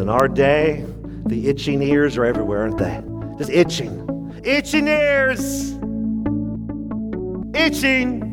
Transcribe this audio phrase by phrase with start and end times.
[0.00, 0.84] in our day,
[1.26, 3.02] the itching ears are everywhere, aren't they?
[3.38, 4.40] Just itching.
[4.44, 5.72] Itching ears!
[7.54, 8.28] Itching!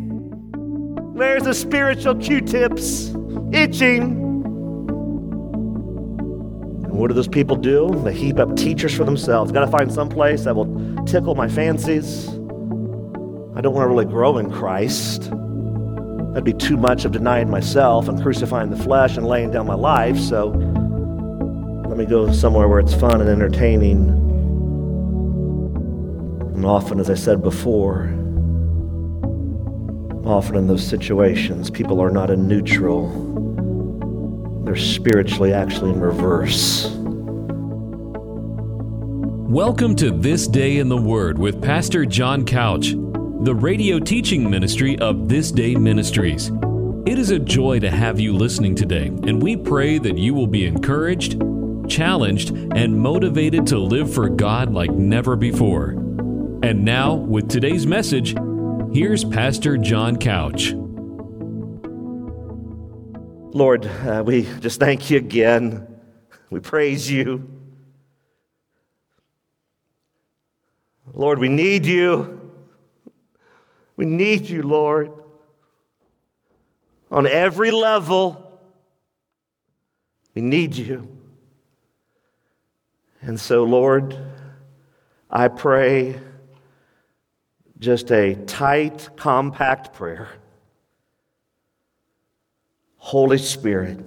[1.15, 3.09] There's the spiritual Q tips.
[3.52, 4.03] Itching.
[6.84, 7.89] And what do those people do?
[8.03, 9.52] They heap up teachers for themselves.
[9.52, 12.30] Got to find some place that will tickle my fancies.
[12.30, 15.30] I don't want to really grow in Christ.
[16.30, 19.76] That'd be too much of denying myself and crucifying the flesh and laying down my
[19.76, 20.17] life.
[20.17, 20.52] So
[21.99, 24.08] me go somewhere where it's fun and entertaining.
[26.55, 28.03] And often, as I said before,
[30.23, 33.09] often in those situations, people are not in neutral,
[34.63, 36.89] they're spiritually actually in reverse.
[39.50, 42.91] Welcome to This Day in the Word with Pastor John Couch,
[43.41, 46.50] the radio teaching ministry of This Day Ministries.
[47.05, 50.47] It is a joy to have you listening today, and we pray that you will
[50.47, 51.41] be encouraged,
[51.90, 55.90] challenged, and motivated to live for God like never before.
[56.62, 58.36] And now, with today's message,
[58.94, 60.73] here's Pastor John Couch.
[63.52, 65.88] Lord, uh, we just thank you again.
[66.50, 67.50] We praise you.
[71.14, 72.40] Lord, we need you.
[73.95, 75.12] We need you, Lord.
[77.12, 78.62] On every level,
[80.36, 81.19] we need you.
[83.22, 84.17] And so, Lord,
[85.30, 86.20] I pray
[87.80, 90.30] just a tight, compact prayer.
[92.98, 94.00] Holy Spirit,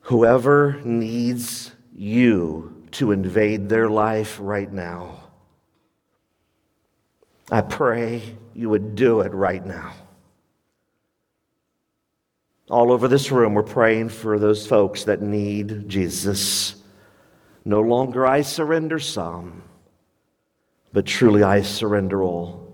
[0.00, 5.20] whoever needs you to invade their life right now.
[7.50, 8.22] I pray
[8.54, 9.92] you would do it right now.
[12.70, 16.76] All over this room, we're praying for those folks that need Jesus.
[17.64, 19.64] No longer I surrender some,
[20.92, 22.72] but truly I surrender all.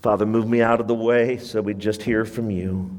[0.00, 2.90] Father, move me out of the way so we just hear from you.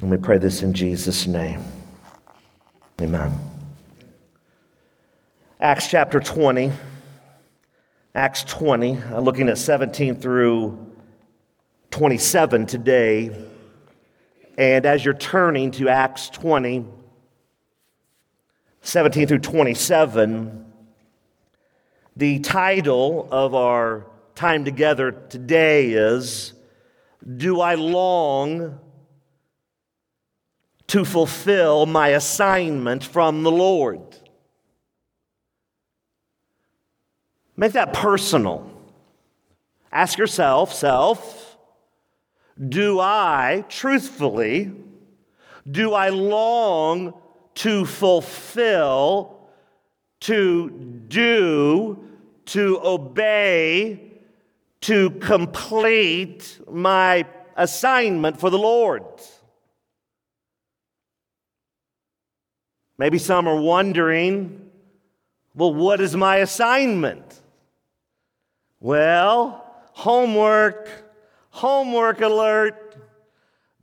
[0.00, 1.64] And we pray this in Jesus' name.
[3.00, 3.32] Amen.
[5.58, 6.72] Acts chapter 20.
[8.16, 10.78] Acts 20, uh, looking at 17 through
[11.90, 13.36] 27 today.
[14.56, 16.84] And as you're turning to Acts 20,
[18.82, 20.64] 17 through 27,
[22.14, 26.52] the title of our time together today is
[27.36, 28.78] Do I Long
[30.86, 34.16] to fulfill my assignment from the Lord.
[37.56, 38.70] Make that personal.
[39.92, 41.56] Ask yourself, self,
[42.68, 44.72] do I truthfully,
[45.70, 47.14] do I long
[47.56, 49.38] to fulfill,
[50.20, 50.70] to
[51.08, 52.04] do,
[52.46, 54.12] to obey,
[54.82, 57.26] to complete my
[57.56, 59.04] assignment for the Lord?
[62.98, 64.70] Maybe some are wondering,
[65.54, 67.40] well, what is my assignment?
[68.84, 70.90] Well, homework,
[71.48, 72.94] homework alert.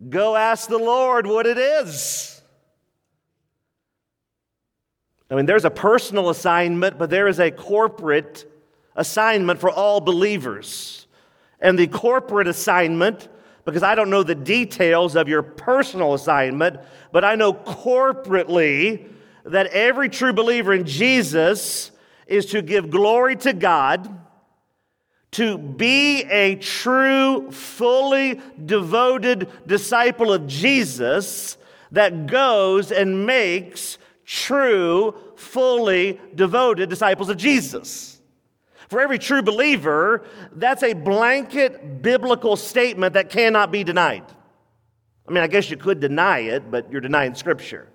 [0.07, 2.39] Go ask the Lord what it is.
[5.31, 8.45] I mean, there's a personal assignment, but there is a corporate
[8.95, 11.07] assignment for all believers.
[11.59, 13.27] And the corporate assignment
[13.65, 16.79] because I don't know the details of your personal assignment,
[17.11, 19.09] but I know corporately
[19.45, 21.89] that every true believer in Jesus
[22.27, 24.21] is to give glory to God,
[25.31, 31.57] to be a true, fully devoted disciple of Jesus
[31.91, 38.19] that goes and makes true, fully devoted disciples of Jesus.
[38.89, 44.25] For every true believer, that's a blanket biblical statement that cannot be denied.
[45.27, 47.87] I mean, I guess you could deny it, but you're denying Scripture.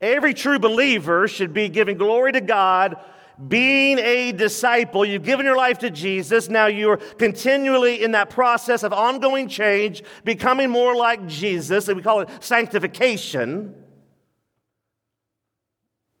[0.00, 2.96] Every true believer should be giving glory to God,
[3.48, 5.04] being a disciple.
[5.04, 6.48] You've given your life to Jesus.
[6.48, 12.02] Now you're continually in that process of ongoing change, becoming more like Jesus, and we
[12.02, 13.74] call it sanctification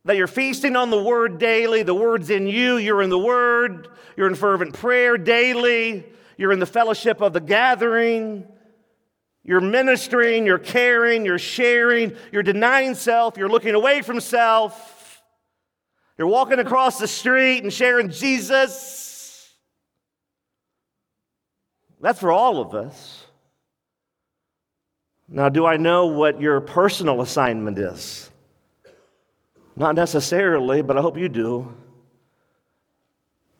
[0.04, 1.82] that you're feasting on the word daily.
[1.82, 2.76] The word's in you.
[2.76, 3.88] You're in the word.
[4.16, 6.04] You're in fervent prayer daily.
[6.36, 8.46] You're in the fellowship of the gathering.
[9.44, 10.46] You're ministering.
[10.46, 11.24] You're caring.
[11.24, 12.16] You're sharing.
[12.32, 13.38] You're denying self.
[13.38, 14.93] You're looking away from self.
[16.16, 19.52] You're walking across the street and sharing Jesus.
[22.00, 23.24] That's for all of us.
[25.28, 28.30] Now, do I know what your personal assignment is?
[29.74, 31.74] Not necessarily, but I hope you do.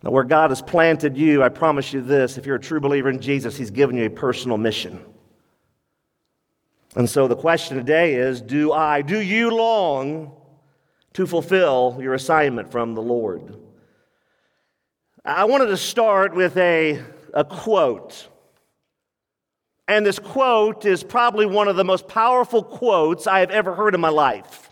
[0.02, 3.08] Now, where God has planted you, I promise you this if you're a true believer
[3.08, 5.02] in Jesus, He's given you a personal mission.
[6.94, 10.36] And so the question today is do I, do you long
[11.14, 13.56] to fulfill your assignment from the Lord?
[15.24, 17.02] I wanted to start with a,
[17.32, 18.28] a quote.
[19.88, 23.94] And this quote is probably one of the most powerful quotes I have ever heard
[23.94, 24.70] in my life.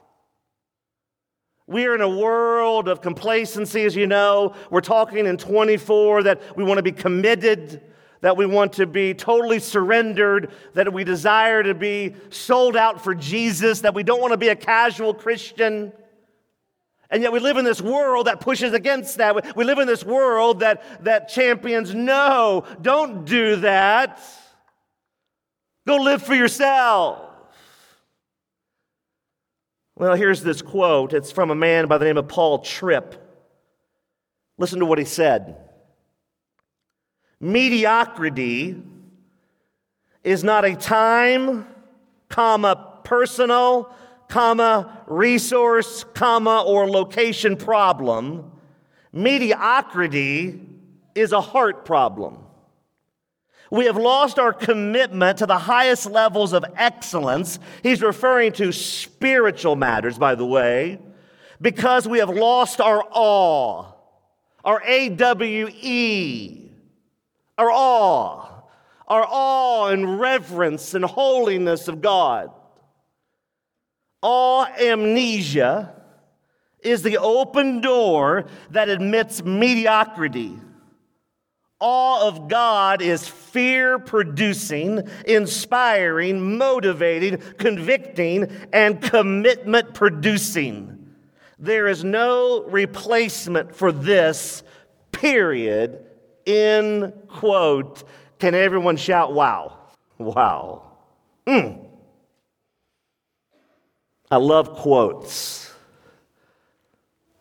[1.67, 4.55] We are in a world of complacency, as you know.
[4.71, 7.81] We're talking in 24 that we want to be committed,
[8.21, 13.15] that we want to be totally surrendered, that we desire to be sold out for
[13.15, 15.93] Jesus, that we don't want to be a casual Christian.
[17.13, 19.55] And yet we live in this world that pushes against that.
[19.55, 24.19] We live in this world that, that champions, no, don't do that.
[25.87, 27.21] Go live for yourself.
[29.95, 31.13] Well, here's this quote.
[31.13, 33.15] It's from a man by the name of Paul Tripp.
[34.57, 35.59] Listen to what he said
[37.41, 38.81] Mediocrity
[40.25, 41.67] is not a time,
[42.31, 43.95] comma, personal,
[44.33, 48.51] comma, resource, comma, or location problem.
[49.13, 50.59] Mediocrity
[51.15, 52.39] is a heart problem.
[53.71, 57.59] We have lost our commitment to the highest levels of excellence.
[57.83, 60.99] He's referring to spiritual matters, by the way,
[61.61, 63.93] because we have lost our awe,
[64.65, 66.71] our A W E,
[67.59, 68.63] our awe,
[69.07, 72.51] our awe and reverence and holiness of God.
[74.23, 75.95] Awe amnesia
[76.81, 80.59] is the open door that admits mediocrity
[81.83, 91.11] awe of God is fear producing, inspiring, motivating, convicting, and commitment producing.
[91.59, 94.63] There is no replacement for this,
[95.11, 96.07] period.
[96.47, 98.03] In quote.
[98.39, 99.79] Can everyone shout, wow?
[100.19, 100.83] Wow.
[101.47, 101.87] Mm.
[104.33, 105.71] I love quotes.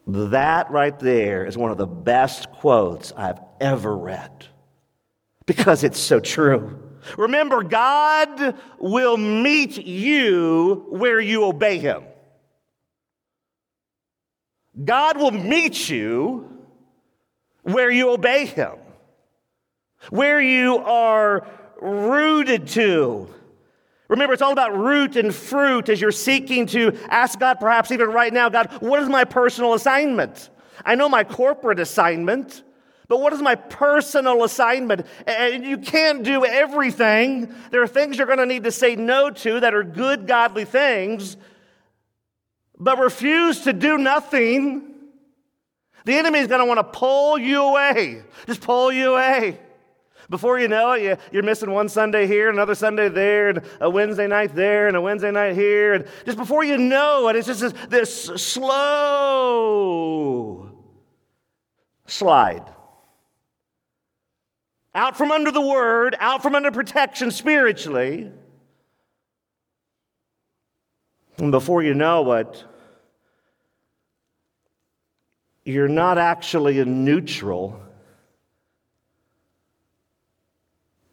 [0.08, 4.46] That right there is one of the best quotes I've ever read
[5.46, 6.78] because it's so true.
[7.18, 12.04] Remember, God will meet you where you obey Him.
[14.84, 16.62] God will meet you
[17.62, 18.76] where you obey Him,
[20.10, 21.48] where you are
[21.80, 23.34] rooted to
[24.12, 28.10] Remember, it's all about root and fruit as you're seeking to ask God, perhaps even
[28.10, 30.50] right now, God, what is my personal assignment?
[30.84, 32.62] I know my corporate assignment,
[33.08, 35.06] but what is my personal assignment?
[35.26, 37.56] And you can't do everything.
[37.72, 40.66] There are things you're going to need to say no to that are good, godly
[40.66, 41.38] things,
[42.78, 44.94] but refuse to do nothing.
[46.04, 49.58] The enemy is going to want to pull you away, just pull you away.
[50.32, 54.28] Before you know it, you're missing one Sunday here, another Sunday there, and a Wednesday
[54.28, 55.94] night there, and a Wednesday night here.
[55.94, 59.52] And just before you know it, it's just this, slow
[62.06, 62.64] slide.
[64.96, 68.32] Out from under the word, out from under protection spiritually.
[71.40, 72.64] And before you know it,
[75.66, 77.78] you're not actually a neutral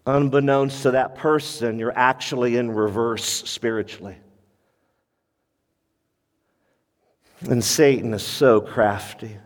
[0.09, 4.17] unbeknownst to that person, you're actually in reverse spiritually.
[7.43, 9.37] And Satan is so crafty.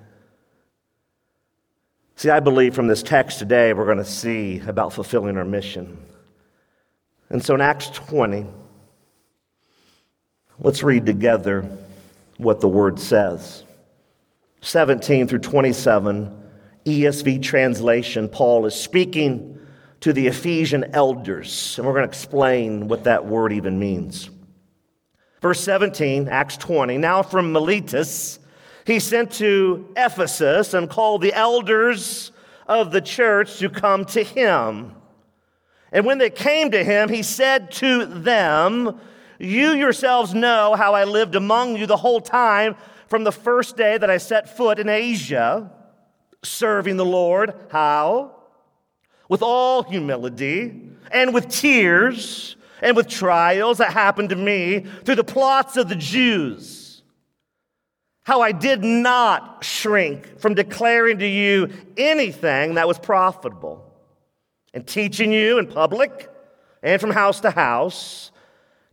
[2.16, 5.98] See, I believe from this text today, we're going to see about fulfilling our mission.
[7.28, 8.46] And so in Acts 20,
[10.60, 11.68] let's read together
[12.36, 13.64] what the word says.
[14.60, 16.40] 17 through 27,
[16.86, 19.58] ESV translation, Paul is speaking
[20.02, 21.78] to the Ephesian elders.
[21.78, 24.28] And we're going to explain what that word even means.
[25.40, 26.98] Verse 17, Acts 20.
[26.98, 28.40] Now from Miletus,
[28.84, 32.32] he sent to Ephesus and called the elders
[32.66, 34.92] of the church to come to him.
[35.92, 38.98] And when they came to him, he said to them,
[39.38, 42.74] You yourselves know how I lived among you the whole time
[43.06, 45.70] from the first day that I set foot in Asia,
[46.42, 47.54] serving the Lord.
[47.70, 48.41] How?
[49.32, 50.78] With all humility
[51.10, 55.96] and with tears and with trials that happened to me through the plots of the
[55.96, 57.02] Jews.
[58.24, 63.82] How I did not shrink from declaring to you anything that was profitable,
[64.74, 66.28] and teaching you in public
[66.82, 68.32] and from house to house,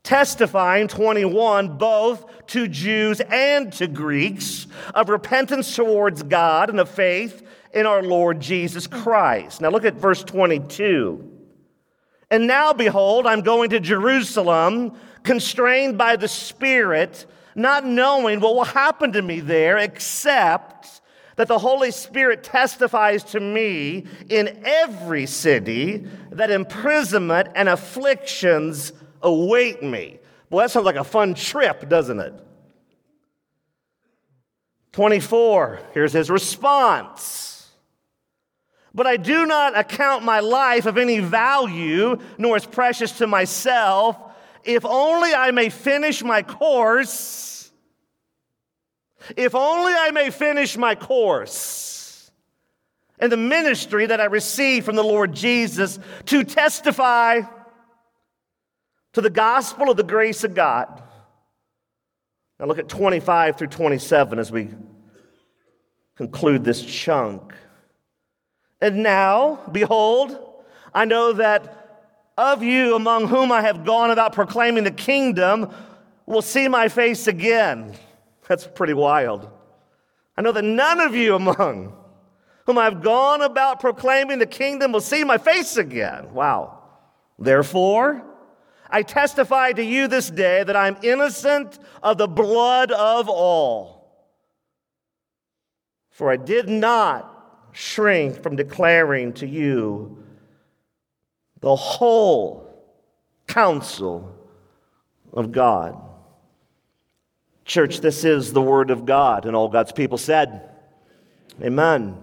[0.03, 7.43] testifying 21 both to Jews and to Greeks of repentance towards God and of faith
[7.74, 9.62] in our Lord Jesus Christ.
[9.62, 11.38] Now look at verse 22.
[12.32, 18.64] And now, behold, I'm going to Jerusalem, constrained by the Spirit, not knowing what will
[18.64, 21.02] happen to me there, except
[21.38, 29.82] that the Holy Spirit testifies to me in every city that imprisonment and afflictions await
[29.82, 30.20] me.
[30.50, 32.34] Well, that sounds like a fun trip, doesn't it?
[34.92, 37.49] 24, here's his response.
[38.93, 44.17] But I do not account my life of any value, nor as precious to myself,
[44.63, 47.72] if only I may finish my course.
[49.36, 51.89] If only I may finish my course
[53.19, 57.41] and the ministry that I received from the Lord Jesus to testify
[59.13, 61.03] to the gospel of the grace of God.
[62.60, 64.69] Now look at 25 through 27 as we
[66.15, 67.53] conclude this chunk.
[68.81, 70.38] And now, behold,
[70.93, 71.75] I know that
[72.38, 75.74] of you among whom I have gone about proclaiming the kingdom
[76.25, 77.95] will see my face again.
[78.48, 79.50] That's pretty wild.
[80.38, 81.93] I know that none of you among
[82.65, 86.33] whom I've gone about proclaiming the kingdom will see my face again.
[86.33, 86.79] Wow.
[87.38, 88.24] Therefore,
[88.89, 94.00] I testify to you this day that I'm innocent of the blood of all.
[96.09, 97.38] For I did not
[97.72, 100.24] shrink from declaring to you
[101.62, 102.70] the whole
[103.48, 104.36] counsel
[105.34, 106.00] of God.
[107.66, 110.70] Church, this is the Word of God, and all God's people said,
[111.62, 112.18] Amen.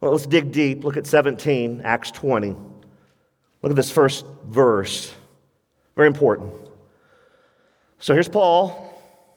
[0.00, 0.84] Well, let's dig deep.
[0.84, 2.56] Look at 17, Acts 20.
[3.62, 5.12] Look at this first verse.
[5.96, 6.52] Very important.
[7.98, 8.89] So here's Paul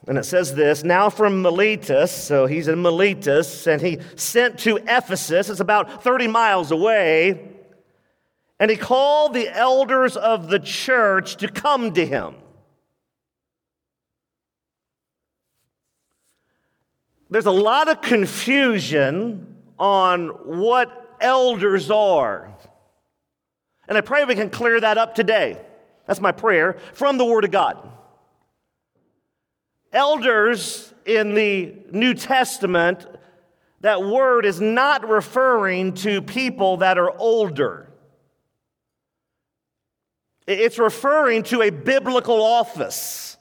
[0.07, 4.77] and it says this now from Miletus, so he's in Miletus, and he sent to
[4.77, 7.49] Ephesus, it's about 30 miles away,
[8.59, 12.35] and he called the elders of the church to come to him.
[17.29, 22.53] There's a lot of confusion on what elders are.
[23.87, 25.59] And I pray we can clear that up today.
[26.05, 27.89] That's my prayer from the Word of God.
[29.93, 33.05] Elders in the New Testament,
[33.81, 37.89] that word is not referring to people that are older.
[40.47, 43.37] It's referring to a biblical office.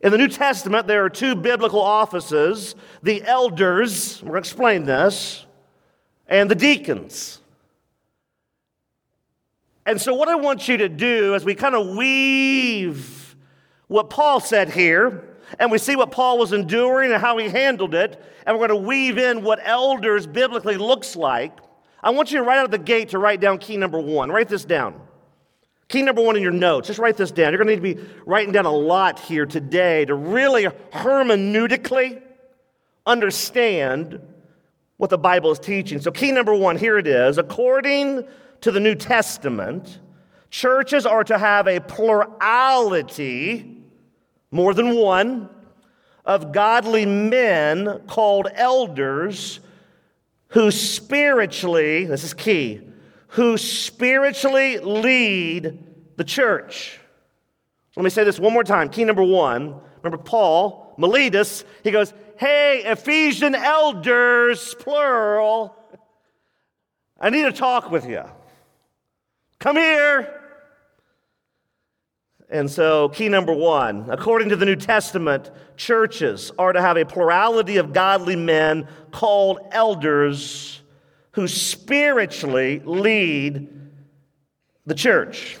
[0.00, 5.44] In the New Testament, there are two biblical offices the elders, we're explain this,
[6.26, 7.40] and the deacons.
[9.84, 13.15] And so, what I want you to do as we kind of weave
[13.88, 17.94] what Paul said here, and we see what Paul was enduring and how he handled
[17.94, 21.52] it, and we're going to weave in what elders biblically looks like.
[22.02, 24.30] I want you to right out of the gate to write down key number one.
[24.30, 25.00] Write this down.
[25.88, 26.88] Key number one in your notes.
[26.88, 27.52] Just write this down.
[27.52, 32.22] You're going to need to be writing down a lot here today to really hermeneutically
[33.06, 34.20] understand
[34.96, 36.00] what the Bible is teaching.
[36.00, 37.38] So, key number one, here it is.
[37.38, 38.26] According
[38.62, 40.00] to the New Testament,
[40.50, 43.75] churches are to have a plurality
[44.56, 45.48] more than one,
[46.24, 49.60] of godly men called elders
[50.48, 52.80] who spiritually, this is key,
[53.28, 55.78] who spiritually lead
[56.16, 56.98] the church.
[57.94, 58.88] Let me say this one more time.
[58.88, 59.80] Key number one.
[60.02, 65.76] Remember Paul, Miletus, he goes, Hey, Ephesian elders, plural,
[67.18, 68.22] I need to talk with you.
[69.58, 70.45] Come here.
[72.48, 77.04] And so, key number one according to the New Testament, churches are to have a
[77.04, 80.80] plurality of godly men called elders
[81.32, 83.68] who spiritually lead
[84.86, 85.58] the church.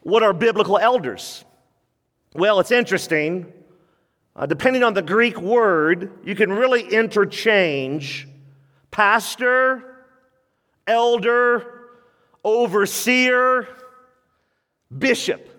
[0.00, 1.44] What are biblical elders?
[2.34, 3.52] Well, it's interesting.
[4.34, 8.26] Uh, depending on the Greek word, you can really interchange
[8.90, 10.04] pastor,
[10.86, 11.90] elder,
[12.42, 13.68] overseer,
[14.96, 15.49] bishop.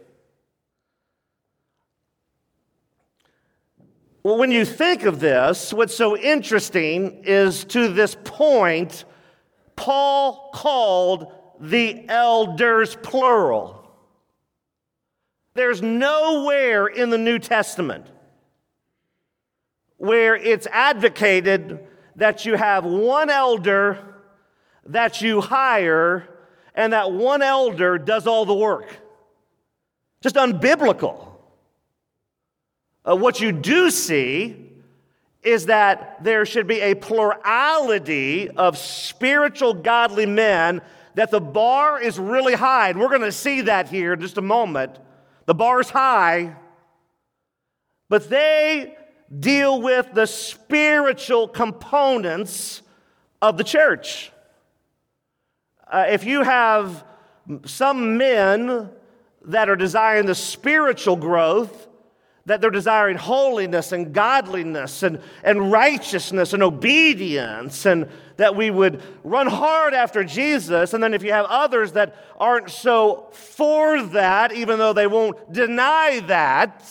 [4.24, 9.06] Well, when you think of this, what's so interesting is to this point,
[9.76, 13.92] Paul called the elders plural.
[15.56, 18.06] There's nowhere in the New Testament
[19.98, 21.80] where it's advocated
[22.16, 23.98] that you have one elder
[24.86, 26.28] that you hire
[26.76, 28.96] and that one elder does all the work.
[30.22, 31.31] Just unbiblical.
[33.08, 34.70] Uh, what you do see
[35.44, 40.82] is that there should be a plurality of spiritual godly men,
[41.16, 42.90] that the bar is really high.
[42.90, 45.00] And we're going to see that here in just a moment.
[45.48, 46.56] The bar is high,
[48.08, 48.96] but they
[49.40, 52.82] deal with the spiritual components
[53.42, 54.32] of the church.
[55.90, 57.04] Uh, if you have
[57.66, 58.90] some men
[59.46, 61.88] that are desiring the spiritual growth,
[62.46, 69.02] that they're desiring holiness and godliness and, and righteousness and obedience, and that we would
[69.24, 70.94] run hard after Jesus.
[70.94, 75.54] And then if you have others that aren't so for that, even though they won't
[75.54, 76.82] deny that,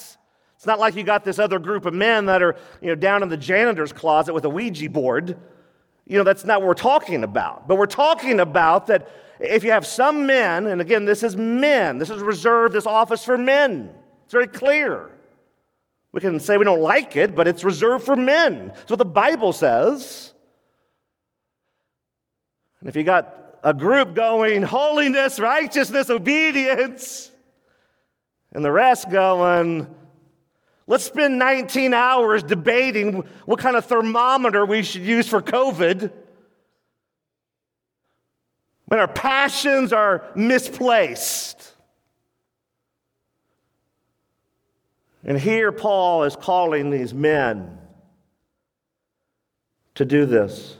[0.60, 3.22] it's not like you got this other group of men that are you know, down
[3.22, 5.36] in the janitor's closet with a Ouija board.
[6.06, 7.66] You know, that's not what we're talking about.
[7.66, 9.08] But we're talking about that
[9.40, 13.24] if you have some men, and again, this is men, this is reserved, this office
[13.24, 13.90] for men.
[14.24, 15.10] It's very clear.
[16.12, 18.68] We can say we don't like it, but it's reserved for men.
[18.68, 20.32] That's what the Bible says.
[22.80, 27.30] And if you got a group going holiness, righteousness, obedience,
[28.52, 29.86] and the rest going,
[30.86, 36.10] let's spend 19 hours debating what kind of thermometer we should use for COVID.
[38.86, 41.76] When our passions are misplaced.
[45.24, 47.78] And here Paul is calling these men
[49.96, 50.76] to do this.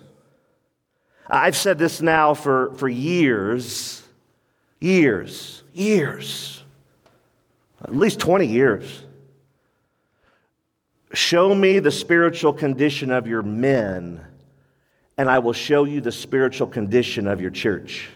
[1.28, 4.02] I've said this now for, for years,
[4.80, 6.64] years, years,
[7.82, 9.04] at least 20 years.
[11.12, 14.24] Show me the spiritual condition of your men,
[15.18, 18.08] and I will show you the spiritual condition of your church.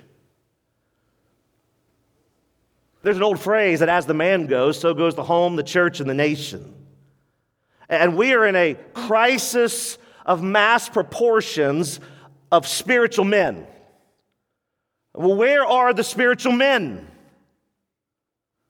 [3.04, 6.00] There's an old phrase that as the man goes, so goes the home, the church,
[6.00, 6.74] and the nation.
[7.86, 12.00] And we are in a crisis of mass proportions
[12.50, 13.66] of spiritual men.
[15.12, 17.06] Well, where are the spiritual men?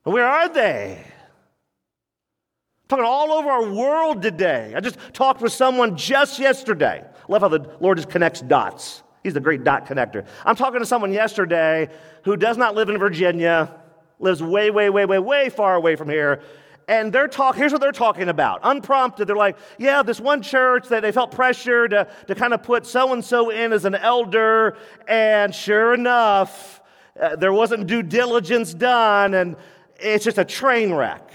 [0.03, 0.99] Where are they?
[0.99, 4.75] I'm talking all over our world today.
[4.75, 7.05] I just talked with someone just yesterday.
[7.07, 9.05] I love how the Lord just connects dots.
[9.23, 10.27] He's the great dot connector.
[10.45, 11.89] I'm talking to someone yesterday
[12.25, 13.81] who does not live in Virginia
[14.19, 16.43] lives way, way, way, way, way far away from here.
[16.87, 18.61] And they're talking, here's what they're talking about.
[18.63, 22.63] Unprompted, they're like, yeah, this one church that they felt pressure to, to kind of
[22.63, 24.77] put so and so in as an elder.
[25.09, 26.83] And sure enough,
[27.19, 29.57] uh, there wasn't due diligence done, and
[29.99, 31.31] it's just a train wreck.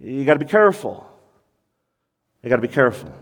[0.00, 1.08] You got to be careful.
[2.42, 3.12] You got to be careful.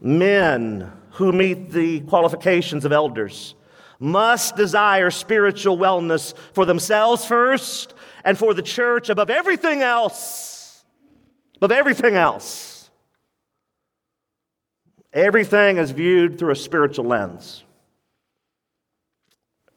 [0.00, 3.54] Men who meet the qualifications of elders
[3.98, 10.84] must desire spiritual wellness for themselves first and for the church above everything else.
[11.56, 12.90] Above everything else.
[15.12, 17.64] Everything is viewed through a spiritual lens.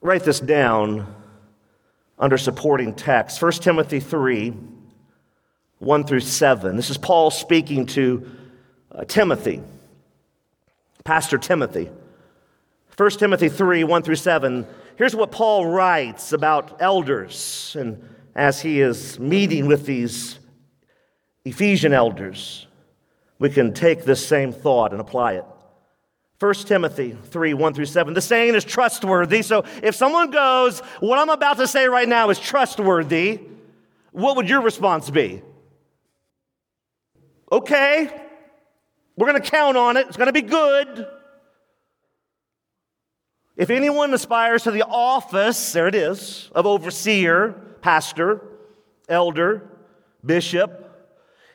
[0.02, 1.14] Write this down
[2.18, 4.54] under supporting text 1 Timothy 3
[5.78, 6.76] 1 through 7.
[6.76, 8.30] This is Paul speaking to
[8.92, 9.62] uh, Timothy,
[11.04, 11.88] Pastor Timothy.
[12.96, 14.66] 1 Timothy 3 1 through 7.
[14.96, 18.02] Here's what Paul writes about elders and
[18.34, 20.38] as he is meeting with these
[21.44, 22.66] Ephesian elders.
[23.38, 25.44] We can take this same thought and apply it.
[26.38, 28.14] 1 Timothy 3 1 through 7.
[28.14, 29.42] The saying is trustworthy.
[29.42, 33.40] So if someone goes, What I'm about to say right now is trustworthy,
[34.12, 35.42] what would your response be?
[37.52, 38.08] Okay,
[39.16, 40.06] we're going to count on it.
[40.06, 41.06] It's going to be good.
[43.60, 47.50] If anyone aspires to the office, there it is, of overseer,
[47.82, 48.40] pastor,
[49.06, 49.68] elder,
[50.24, 50.86] bishop,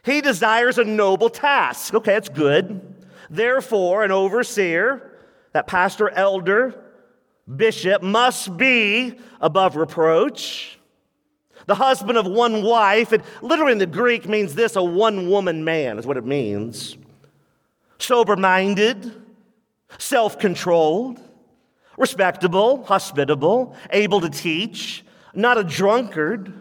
[0.04, 1.96] he desires a noble task.
[1.96, 2.94] Okay, it's good.
[3.32, 5.18] Therefore, an overseer,
[5.54, 6.80] that pastor, elder,
[7.56, 10.78] bishop, must be above reproach.
[11.66, 15.64] The husband of one wife, it literally in the Greek means this a one woman
[15.64, 17.00] man, is what it means.
[17.98, 19.12] Sober minded,
[19.98, 21.20] self controlled
[21.98, 25.04] respectable, hospitable, able to teach,
[25.34, 26.54] not a drunkard,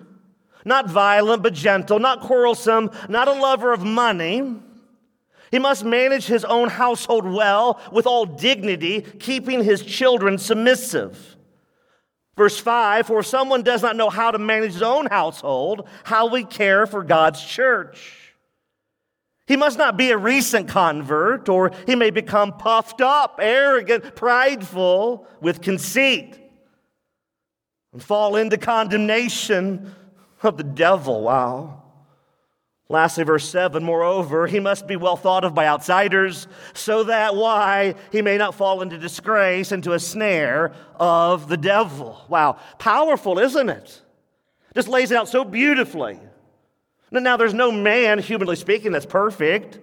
[0.65, 4.57] not violent but gentle, not quarrelsome, not a lover of money.
[5.51, 11.37] He must manage his own household well with all dignity, keeping his children submissive.
[12.37, 16.29] Verse 5 For if someone does not know how to manage his own household, how
[16.35, 18.24] he care for God's church?
[19.47, 25.27] He must not be a recent convert, or he may become puffed up, arrogant, prideful,
[25.41, 26.39] with conceit,
[27.93, 29.95] and fall into condemnation
[30.43, 31.23] of the devil.
[31.23, 31.83] Wow.
[32.89, 37.95] Lastly, verse 7 Moreover, he must be well thought of by outsiders, so that why?
[38.13, 42.25] He may not fall into disgrace, into a snare of the devil.
[42.29, 42.59] Wow.
[42.79, 44.01] Powerful, isn't it?
[44.75, 46.19] Just lays it out so beautifully.
[47.23, 49.79] Now, there's no man, humanly speaking, that's perfect.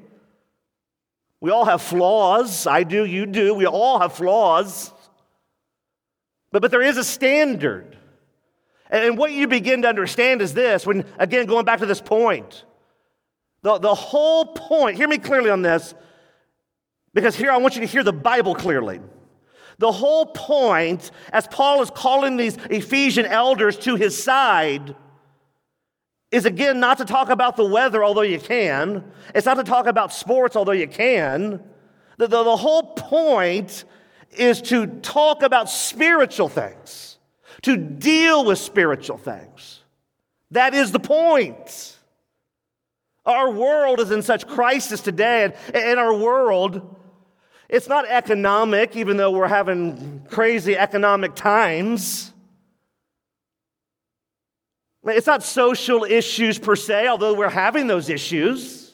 [1.39, 2.67] We all have flaws.
[2.67, 3.54] I do, you do.
[3.54, 4.91] We all have flaws.
[6.52, 7.98] But, but there is a standard.
[8.89, 12.65] And what you begin to understand is this when, again, going back to this point,
[13.63, 15.94] the, the whole point, hear me clearly on this,
[17.13, 19.00] because here I want you to hear the Bible clearly.
[19.78, 24.96] The whole point, as Paul is calling these Ephesian elders to his side,
[26.32, 29.04] is again not to talk about the weather, although you can.
[29.36, 31.62] It's not to talk about sports, although you can.
[32.17, 33.84] The, the, the whole point
[34.32, 37.17] is to talk about spiritual things,
[37.63, 39.82] to deal with spiritual things.
[40.52, 41.98] That is the point.
[43.26, 46.96] Our world is in such crisis today, and in our world,
[47.70, 52.31] it's not economic, even though we're having crazy economic times.
[55.04, 58.94] It's not social issues per se, although we're having those issues.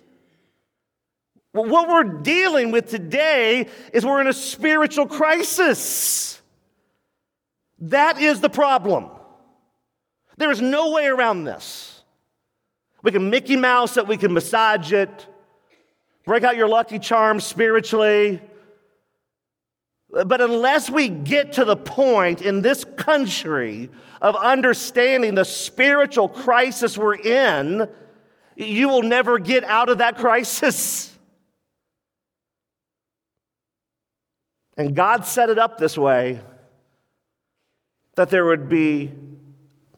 [1.51, 6.41] What we're dealing with today is we're in a spiritual crisis.
[7.79, 9.09] That is the problem.
[10.37, 12.03] There is no way around this.
[13.03, 15.27] We can Mickey Mouse it, we can massage it,
[16.25, 18.41] break out your lucky charms spiritually.
[20.09, 23.89] But unless we get to the point in this country
[24.21, 27.89] of understanding the spiritual crisis we're in,
[28.55, 31.13] you will never get out of that crisis.
[34.77, 36.39] And God set it up this way
[38.15, 39.11] that there would be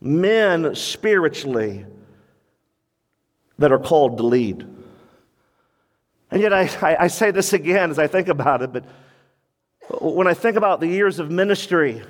[0.02, 1.86] men spiritually
[3.58, 4.66] that are called to lead.
[6.32, 8.86] And yet, I, I, I say this again as I think about it, but
[9.90, 12.02] when I think about the years of ministry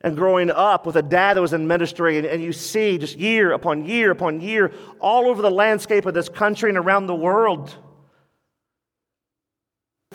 [0.00, 3.16] and growing up with a dad that was in ministry, and, and, you see just
[3.16, 7.14] year upon year upon year all over the landscape of this country and around the
[7.14, 7.74] world.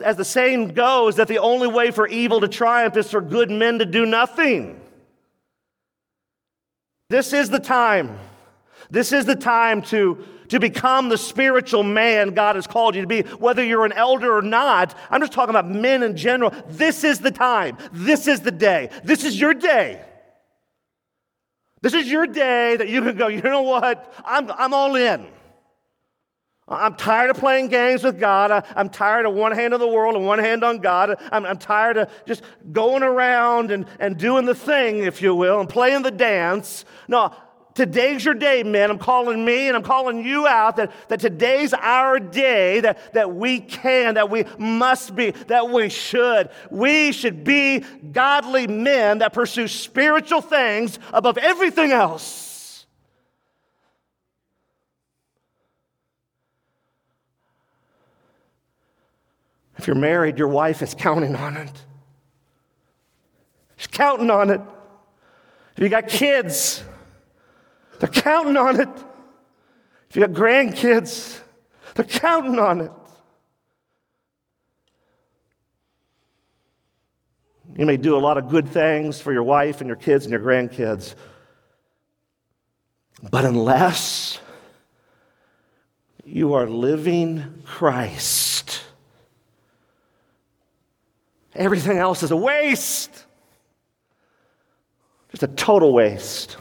[0.04, 3.50] As the saying goes, that the only way for evil to triumph is for good
[3.50, 4.80] men to do nothing.
[7.10, 8.20] This is the time.
[8.92, 13.08] This is the time to to become the spiritual man God has called you to
[13.08, 14.98] be, whether you're an elder or not.
[15.10, 16.54] I'm just talking about men in general.
[16.68, 17.78] This is the time.
[17.92, 18.90] This is the day.
[19.04, 20.04] This is your day.
[21.82, 24.14] This is your day that you can go, you know what?
[24.26, 25.28] I'm, I'm all in.
[26.70, 28.52] I'm tired of playing games with God.
[28.52, 31.16] I, am tired of one hand on the world and one hand on God.
[31.32, 35.62] I'm, I'm tired of just going around and, and doing the thing, if you will,
[35.62, 36.84] and playing the dance.
[37.08, 37.34] No,
[37.78, 38.90] Today's your day, men.
[38.90, 43.36] I'm calling me and I'm calling you out that, that today's our day that, that
[43.36, 46.50] we can, that we must be, that we should.
[46.72, 52.88] We should be godly men that pursue spiritual things above everything else.
[59.78, 61.84] If you're married, your wife is counting on it.
[63.76, 64.62] She's counting on it.
[65.76, 66.84] If you got kids,
[68.00, 68.90] they're counting on it.
[70.10, 71.40] If you got grandkids,
[71.96, 72.92] they're counting on it.
[77.78, 80.32] You may do a lot of good things for your wife and your kids and
[80.32, 81.14] your grandkids.
[83.30, 84.40] But unless
[86.26, 88.82] you are living Christ,
[91.56, 93.26] everything else is a waste.
[95.32, 96.58] Just a total waste.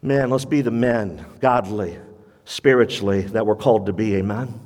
[0.00, 1.98] Man, let's be the men, godly,
[2.44, 4.14] spiritually, that we're called to be.
[4.16, 4.60] Amen.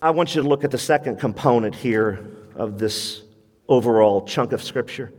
[0.00, 3.22] I want you to look at the second component here of this
[3.68, 5.12] overall chunk of Scripture.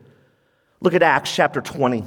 [0.80, 2.04] Look at Acts chapter 20,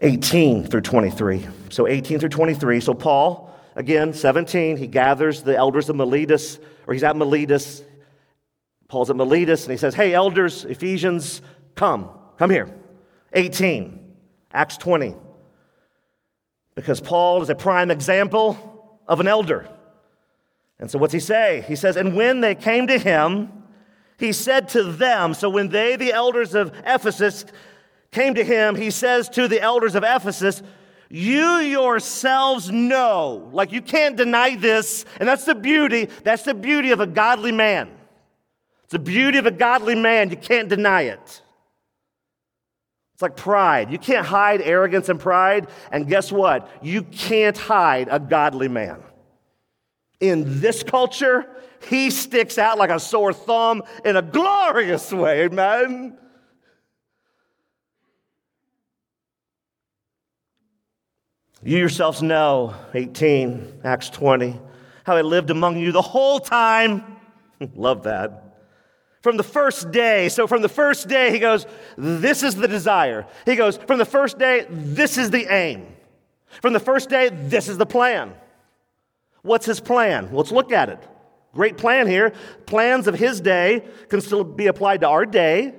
[0.00, 1.46] 18 through 23.
[1.70, 2.80] So 18 through 23.
[2.80, 7.82] So Paul, again, 17, he gathers the elders of Miletus, or he's at Miletus.
[8.88, 11.42] Paul's at Miletus, and he says, Hey, elders, Ephesians,
[11.76, 12.68] come, come here.
[13.32, 13.99] 18.
[14.52, 15.14] Acts 20.
[16.74, 19.68] Because Paul is a prime example of an elder.
[20.78, 21.64] And so what's he say?
[21.68, 23.52] He says, And when they came to him,
[24.18, 27.44] he said to them, so when they, the elders of Ephesus,
[28.10, 30.62] came to him, he says to the elders of Ephesus,
[31.08, 36.90] You yourselves know, like you can't deny this, and that's the beauty, that's the beauty
[36.90, 37.90] of a godly man.
[38.84, 41.42] It's the beauty of a godly man, you can't deny it.
[43.20, 43.92] It's like pride.
[43.92, 46.70] You can't hide arrogance and pride, and guess what?
[46.80, 49.02] You can't hide a godly man.
[50.20, 51.46] In this culture,
[51.86, 56.16] he sticks out like a sore thumb in a glorious way, amen.
[61.62, 64.58] You yourselves know, 18, Acts 20,
[65.04, 67.18] how I lived among you the whole time.
[67.74, 68.49] Love that.
[69.20, 70.28] From the first day.
[70.28, 73.26] So, from the first day, he goes, This is the desire.
[73.44, 75.86] He goes, From the first day, this is the aim.
[76.62, 78.34] From the first day, this is the plan.
[79.42, 80.30] What's his plan?
[80.32, 80.98] Let's look at it.
[81.52, 82.32] Great plan here.
[82.66, 85.74] Plans of his day can still be applied to our day.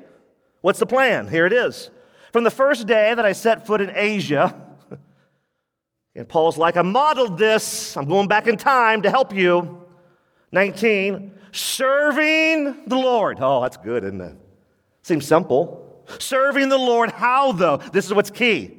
[0.62, 1.28] What's the plan?
[1.28, 1.90] Here it is.
[2.32, 4.56] From the first day that I set foot in Asia,
[6.16, 7.98] and Paul's like, I modeled this.
[7.98, 9.86] I'm going back in time to help you.
[10.52, 13.38] 19, serving the Lord.
[13.42, 14.36] Oh, that's good, isn't it?
[15.04, 16.04] Seems simple.
[16.20, 17.10] Serving the Lord.
[17.10, 17.78] How, though?
[17.78, 18.78] This is what's key.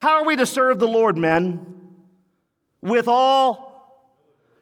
[0.00, 1.74] How are we to serve the Lord, men?
[2.80, 3.68] With all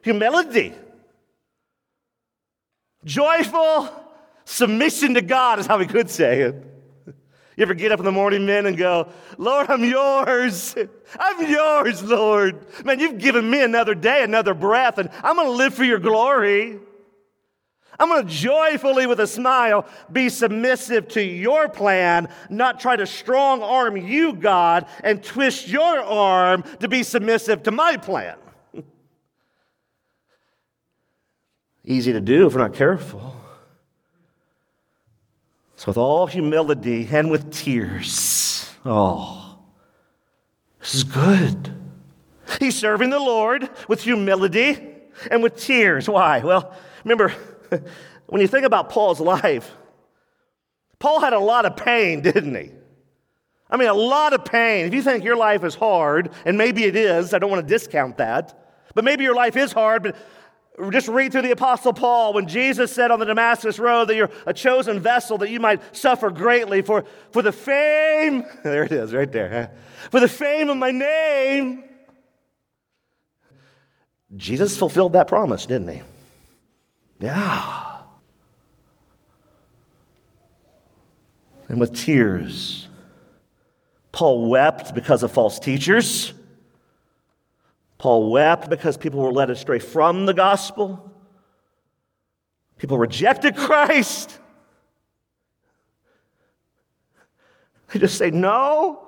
[0.01, 0.73] humility,
[3.05, 3.89] joyful
[4.45, 6.55] submission to God, is how we could say it.
[7.05, 10.75] You ever get up in the morning, men, and go, Lord, I'm yours.
[11.19, 12.65] I'm yours, Lord.
[12.85, 15.99] Man, you've given me another day, another breath, and I'm going to live for your
[15.99, 16.79] glory.
[17.99, 23.07] I'm going to joyfully, with a smile, be submissive to your plan, not try to
[23.07, 28.35] strong arm you, God, and twist your arm to be submissive to my plan.
[31.83, 33.35] Easy to do if we're not careful.
[35.75, 39.59] So, with all humility and with tears, oh,
[40.79, 41.73] this is good.
[42.59, 44.77] He's serving the Lord with humility
[45.29, 46.09] and with tears.
[46.09, 46.39] Why?
[46.39, 47.33] Well, remember,
[48.27, 49.71] when you think about Paul's life,
[50.99, 52.71] Paul had a lot of pain, didn't he?
[53.69, 54.85] I mean, a lot of pain.
[54.85, 57.73] If you think your life is hard, and maybe it is, I don't want to
[57.73, 58.57] discount that,
[58.93, 60.15] but maybe your life is hard, but
[60.91, 64.29] just read through the Apostle Paul when Jesus said on the Damascus Road that you're
[64.45, 69.13] a chosen vessel that you might suffer greatly for, for the fame, there it is
[69.13, 69.67] right there, huh?
[70.11, 71.83] for the fame of my name.
[74.35, 76.01] Jesus fulfilled that promise, didn't he?
[77.19, 78.01] Yeah.
[81.69, 82.87] And with tears,
[84.11, 86.33] Paul wept because of false teachers.
[87.97, 91.11] Paul wept because people were led astray from the gospel.
[92.77, 94.39] People rejected Christ.
[97.91, 99.05] They just say, no,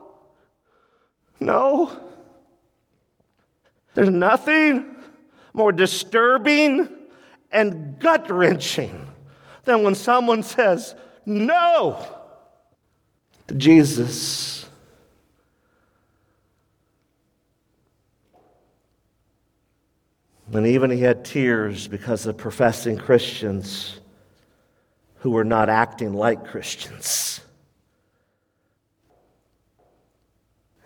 [1.39, 1.91] no.
[3.93, 4.95] There's nothing
[5.53, 6.89] more disturbing
[7.51, 9.07] and gut wrenching
[9.65, 12.05] than when someone says no
[13.47, 14.67] to Jesus.
[20.51, 23.99] And even he had tears because of professing Christians
[25.19, 27.41] who were not acting like Christians.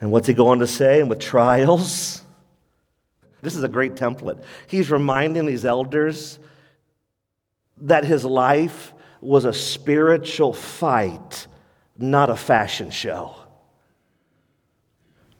[0.02, 0.99] And what's he going to say?
[0.99, 2.21] And with trials,
[3.41, 4.43] this is a great template.
[4.67, 6.39] He's reminding these elders
[7.77, 11.47] that his life was a spiritual fight,
[11.97, 13.36] not a fashion show.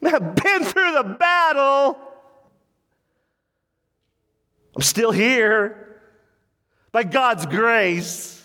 [0.04, 1.98] I've been through the battle.
[4.74, 6.00] I'm still here
[6.92, 8.42] by God's grace.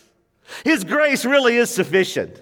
[0.63, 2.41] His grace really is sufficient.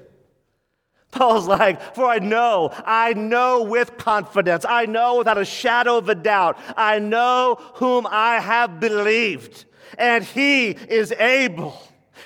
[1.12, 6.10] Paul's like, For I know, I know with confidence, I know without a shadow of
[6.10, 9.65] a doubt, I know whom I have believed,
[9.97, 11.80] and he is able.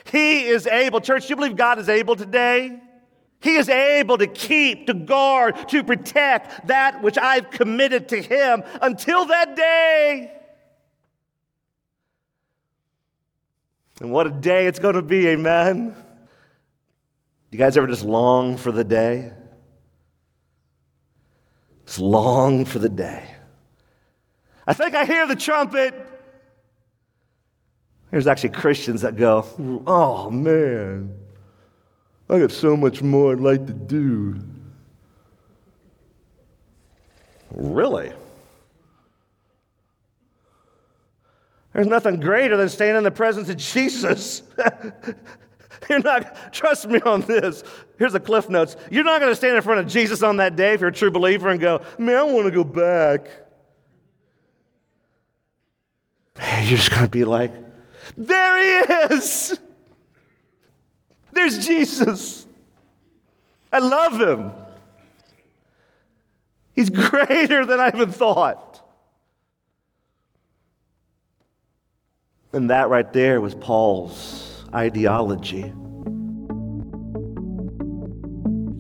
[0.05, 1.01] He is able.
[1.01, 2.79] Church, do you believe God is able today?
[3.39, 8.63] He is able to keep, to guard, to protect that which I've committed to him
[8.81, 10.31] until that day.
[13.99, 15.89] And what a day it's going to be, amen?
[15.91, 19.31] Do you guys ever just long for the day?
[21.85, 23.35] Just long for the day.
[24.65, 25.93] I think I hear the trumpet.
[28.11, 29.45] There's actually Christians that go,
[29.87, 31.13] oh man,
[32.29, 34.39] I got so much more I'd like to do.
[37.51, 38.11] Really?
[41.73, 44.43] There's nothing greater than staying in the presence of Jesus.
[45.89, 47.63] You're not, trust me on this.
[47.97, 48.75] Here's the cliff notes.
[48.89, 50.93] You're not going to stand in front of Jesus on that day if you're a
[50.93, 53.27] true believer and go, man, I want to go back.
[56.37, 57.51] You're just going to be like,
[58.17, 59.59] there he is.
[61.31, 62.45] There's Jesus.
[63.71, 64.51] I love him.
[66.75, 68.81] He's greater than I even thought.
[72.53, 75.73] And that right there was Paul's ideology.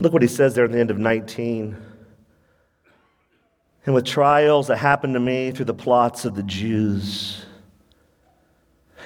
[0.00, 1.76] Look what he says there at the end of 19.
[3.86, 7.44] And with trials that happened to me through the plots of the Jews.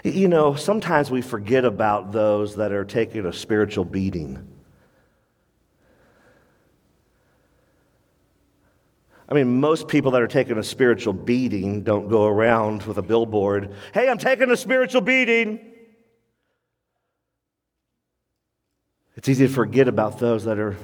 [0.04, 4.48] You know, sometimes we forget about those that are taking a spiritual beating.
[9.28, 13.02] I mean, most people that are taking a spiritual beating don't go around with a
[13.02, 15.71] billboard, hey, I'm taking a spiritual beating.
[19.16, 20.76] It's easy to forget about those that are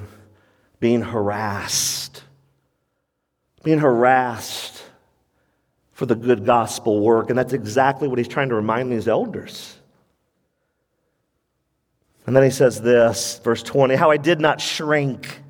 [0.80, 2.22] being harassed,
[3.62, 4.82] being harassed
[5.92, 7.30] for the good gospel work.
[7.30, 9.76] And that's exactly what he's trying to remind these elders.
[12.26, 15.42] And then he says this, verse 20, how I did not shrink.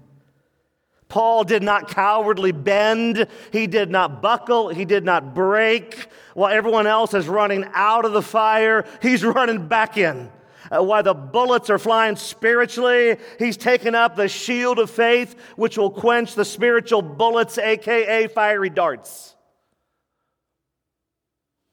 [1.09, 3.27] Paul did not cowardly bend.
[3.51, 4.69] He did not buckle.
[4.69, 6.07] He did not break.
[6.35, 10.31] While everyone else is running out of the fire, he's running back in
[10.71, 15.79] uh, while the bullets are flying spiritually, he's taken up the shield of faith, which
[15.79, 19.35] will quench the spiritual bullets, aka fiery darts.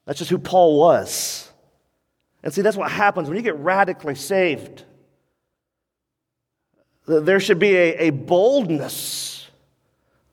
[0.06, 1.52] That's just who Paul was.
[2.44, 4.84] And see, that's what happens when you get radically saved.
[7.08, 9.48] There should be a, a boldness,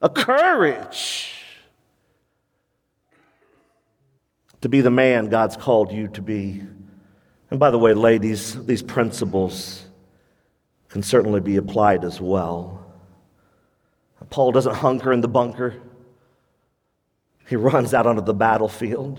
[0.01, 1.33] a courage
[4.61, 6.63] to be the man God's called you to be.
[7.53, 9.85] And by the way, ladies, these principles
[10.89, 12.83] can certainly be applied as well.
[14.31, 15.75] Paul doesn't hunker in the bunker,
[17.47, 19.19] he runs out onto the battlefield.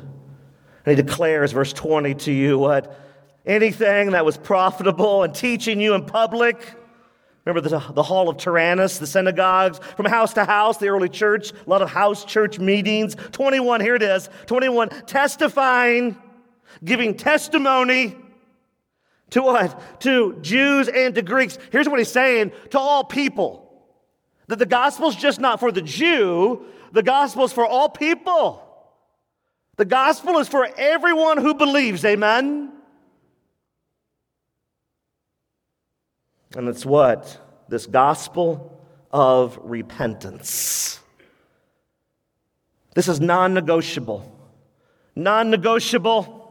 [0.83, 2.99] And he declares, verse 20, to you what?
[3.45, 6.73] Anything that was profitable and teaching you in public.
[7.45, 11.51] Remember the, the hall of Tyrannus, the synagogues, from house to house, the early church,
[11.51, 13.15] a lot of house church meetings.
[13.31, 16.17] 21, here it is 21, testifying,
[16.83, 18.17] giving testimony
[19.33, 19.99] to what?
[20.01, 21.57] To Jews and to Greeks.
[21.71, 23.63] Here's what he's saying to all people
[24.47, 28.61] that the gospel's just not for the Jew, the gospel is for all people.
[29.77, 32.05] The gospel is for everyone who believes.
[32.05, 32.71] Amen?
[36.55, 37.39] And it's what?
[37.69, 38.79] This gospel
[39.11, 40.99] of repentance.
[42.93, 44.31] This is non negotiable.
[45.15, 46.42] Non negotiable.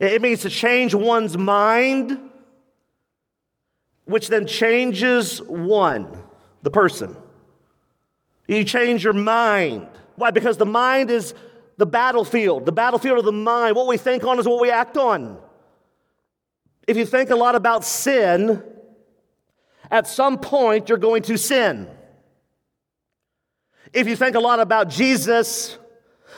[0.00, 2.18] It means to change one's mind,
[4.04, 6.16] which then changes one,
[6.62, 7.16] the person.
[8.46, 9.88] You change your mind.
[10.16, 10.30] Why?
[10.30, 11.34] Because the mind is
[11.76, 13.76] the battlefield, the battlefield of the mind.
[13.76, 15.38] What we think on is what we act on.
[16.86, 18.62] If you think a lot about sin,
[19.90, 21.88] at some point you're going to sin.
[23.92, 25.78] If you think a lot about Jesus,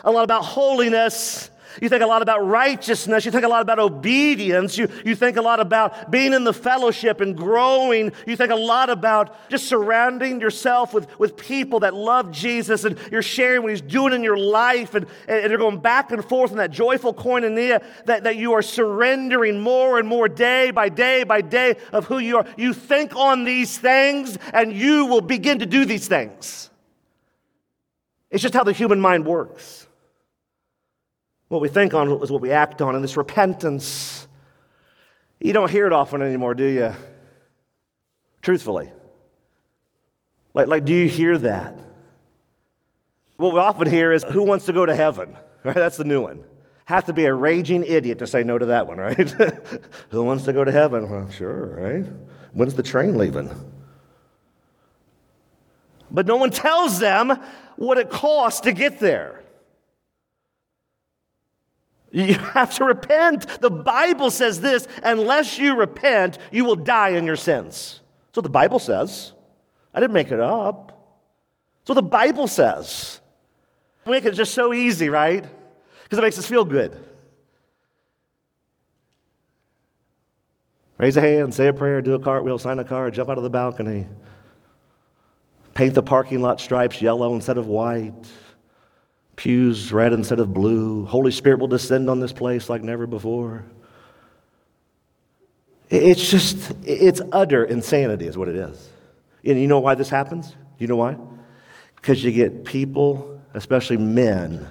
[0.05, 3.25] a lot about holiness, you think a lot about righteousness.
[3.25, 4.77] You think a lot about obedience.
[4.77, 8.13] You, you think a lot about being in the fellowship and growing.
[8.27, 12.99] You think a lot about just surrounding yourself with, with people that love Jesus and
[13.11, 16.51] you're sharing what he's doing in your life and, and you're going back and forth
[16.51, 21.25] in that joyful koinonia that, that you are surrendering more and more day by day
[21.25, 22.47] by day of who you are.
[22.57, 26.71] You think on these things and you will begin to do these things.
[28.31, 29.87] It's just how the human mind works.
[31.51, 34.29] What we think on is what we act on, and this repentance,
[35.41, 36.95] you don't hear it often anymore, do you?
[38.41, 38.93] Truthfully.
[40.55, 41.77] Like, like do you hear that?
[43.37, 45.37] What we often hear is, who wants to go to heaven?
[45.63, 45.75] Right?
[45.75, 46.43] That's the new one.
[46.87, 49.31] Have to be a raging idiot to say no to that one, right?
[50.09, 51.11] who wants to go to heaven?
[51.11, 52.07] Well, sure, right?
[52.55, 53.51] When's the train leaving?
[56.11, 57.39] But no one tells them
[57.77, 59.40] what it costs to get there.
[62.13, 63.47] You have to repent.
[63.61, 68.01] The Bible says this unless you repent, you will die in your sins.
[68.35, 69.33] So the Bible says.
[69.93, 70.97] I didn't make it up.
[71.85, 73.21] So the Bible says.
[74.05, 75.45] We make it just so easy, right?
[76.05, 76.99] Because it makes us feel good.
[80.99, 83.45] Raise a hand, say a prayer, do a cartwheel, sign a card, jump out of
[83.45, 84.07] the balcony.
[85.75, 88.13] Paint the parking lot stripes yellow instead of white
[89.41, 91.07] pews red instead of blue.
[91.07, 93.65] Holy Spirit will descend on this place like never before.
[95.89, 98.91] It's just, it's utter insanity, is what it is.
[99.43, 100.55] And you know why this happens?
[100.77, 101.17] You know why?
[101.97, 104.69] Because you get people, especially men,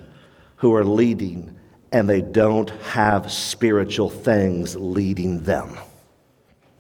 [0.58, 1.58] who are leading
[1.92, 5.80] and they don't have spiritual things leading them.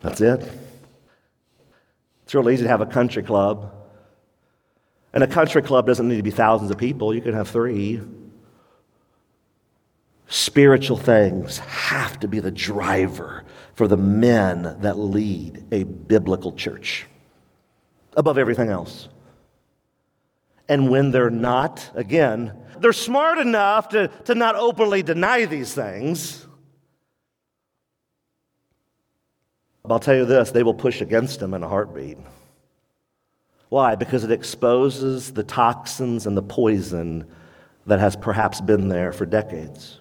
[0.02, 0.48] That's it.
[2.24, 3.79] It's real easy to have a country club
[5.14, 8.02] and a country club doesn't need to be thousands of people, you can have three.
[10.28, 13.44] Spiritual things have to be the driver
[13.74, 17.08] for the men that lead a biblical church
[18.16, 19.10] above everything else.
[20.68, 26.46] And when they're not, again, they're smart enough to, to not openly deny these things.
[29.90, 32.20] I'll tell you this they will push against them in a heartbeat.
[33.70, 33.96] Why?
[33.96, 37.26] Because it exposes the toxins and the poison
[37.86, 40.00] that has perhaps been there for decades.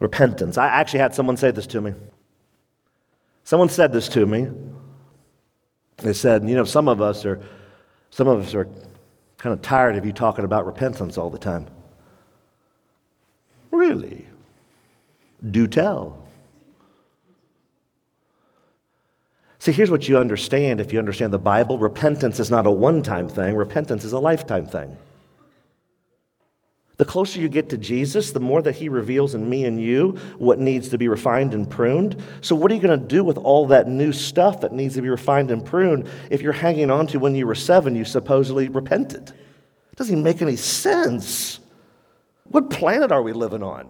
[0.00, 0.58] Repentance.
[0.58, 1.94] I actually had someone say this to me.
[3.44, 4.48] Someone said this to me.
[5.98, 7.40] They said, you know, some of us are
[8.10, 8.68] some of us are
[9.38, 11.66] kind of tired of you talking about repentance all the time.
[13.70, 14.26] Really?
[15.50, 16.23] Do tell.
[19.64, 23.02] See, here's what you understand if you understand the Bible repentance is not a one
[23.02, 24.94] time thing, repentance is a lifetime thing.
[26.98, 30.18] The closer you get to Jesus, the more that He reveals in me and you
[30.36, 32.22] what needs to be refined and pruned.
[32.42, 35.00] So, what are you going to do with all that new stuff that needs to
[35.00, 38.68] be refined and pruned if you're hanging on to when you were seven, you supposedly
[38.68, 39.30] repented?
[39.30, 41.58] It doesn't even make any sense.
[42.42, 43.88] What planet are we living on?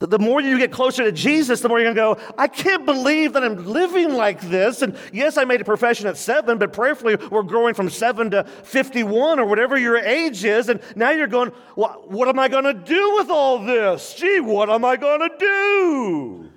[0.00, 2.86] The more you get closer to Jesus, the more you're going to go, I can't
[2.86, 4.80] believe that I'm living like this.
[4.80, 8.44] And yes, I made a profession at seven, but prayerfully, we're growing from seven to
[8.44, 10.70] 51 or whatever your age is.
[10.70, 14.14] And now you're going, well, what am I going to do with all this?
[14.14, 16.50] Gee, what am I going to do?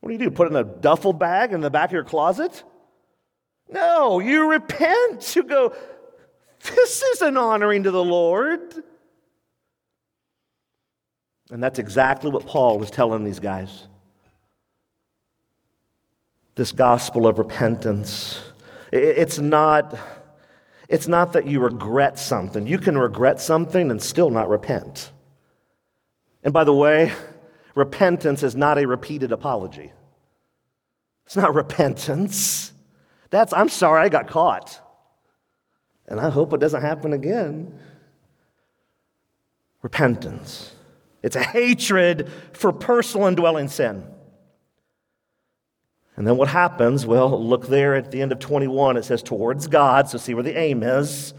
[0.00, 0.30] What do you do?
[0.32, 2.64] Put in a duffel bag in the back of your closet?
[3.70, 5.36] No, you repent.
[5.36, 5.72] You go,
[6.74, 8.82] this isn't honoring to the Lord.
[11.50, 13.86] And that's exactly what Paul was telling these guys.
[16.56, 18.40] This gospel of repentance.
[18.92, 19.96] It's not,
[20.88, 22.66] it's not that you regret something.
[22.66, 25.12] You can regret something and still not repent.
[26.42, 27.12] And by the way,
[27.74, 29.92] repentance is not a repeated apology.
[31.26, 32.72] It's not repentance.
[33.30, 34.80] That's, I'm sorry I got caught.
[36.06, 37.78] And I hope it doesn't happen again.
[39.82, 40.75] Repentance.
[41.26, 44.06] It's a hatred for personal indwelling sin.
[46.14, 47.04] And then what happens?
[47.04, 48.96] Well, look there at the end of 21.
[48.96, 50.08] It says, towards God.
[50.08, 51.34] So see where the aim is.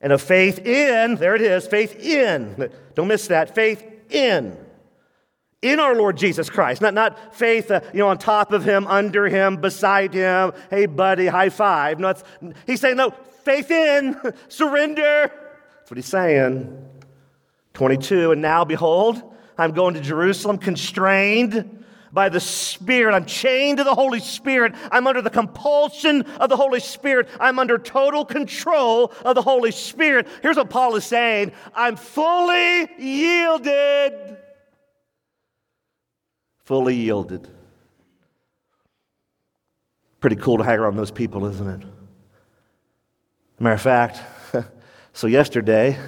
[0.00, 2.70] And a faith in, there it is, faith in.
[2.94, 3.56] Don't miss that.
[3.56, 4.56] Faith in.
[5.62, 6.80] In our Lord Jesus Christ.
[6.80, 10.52] Not, not faith, uh, you know, on top of him, under him, beside him.
[10.70, 11.98] Hey, buddy, high five.
[11.98, 12.14] No,
[12.68, 13.10] he's saying, no,
[13.42, 14.16] faith in,
[14.48, 15.32] surrender.
[15.78, 16.90] That's what he's saying.
[17.74, 19.22] 22, and now behold,
[19.56, 23.14] I'm going to Jerusalem constrained by the Spirit.
[23.14, 24.74] I'm chained to the Holy Spirit.
[24.90, 27.28] I'm under the compulsion of the Holy Spirit.
[27.40, 30.28] I'm under total control of the Holy Spirit.
[30.42, 34.36] Here's what Paul is saying I'm fully yielded.
[36.64, 37.48] Fully yielded.
[40.20, 41.86] Pretty cool to hang around those people, isn't it?
[43.58, 44.20] Matter of fact,
[45.12, 45.98] so yesterday,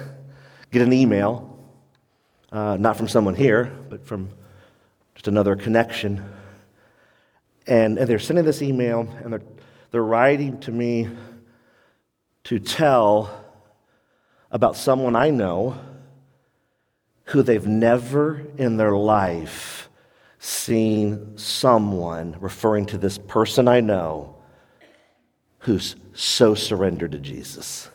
[0.71, 1.54] get an email
[2.55, 4.29] uh, not from someone here, but from
[5.13, 6.23] just another connection.
[7.67, 9.41] And, and they're sending this email, and they're,
[9.91, 11.09] they're writing to me
[12.45, 13.43] to tell
[14.51, 15.77] about someone I know
[17.25, 19.89] who they've never in their life
[20.39, 24.37] seen someone, referring to this person I know,
[25.59, 27.89] who's so surrendered to Jesus.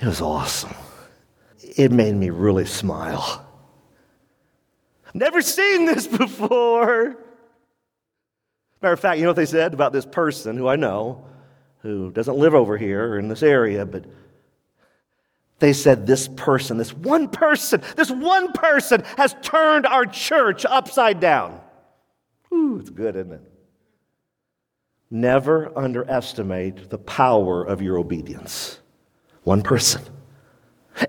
[0.00, 0.76] It was awesome
[1.78, 3.46] it made me really smile.
[5.14, 7.16] Never seen this before.
[8.82, 11.24] Matter of fact, you know what they said about this person who I know?
[11.80, 14.04] who doesn't live over here or in this area, but
[15.58, 21.20] they said, This person, this one person, this one person has turned our church upside
[21.20, 21.60] down.
[22.52, 23.52] Ooh, it's good, isn't it?
[25.10, 28.78] Never underestimate the power of your obedience.
[29.44, 30.02] One person.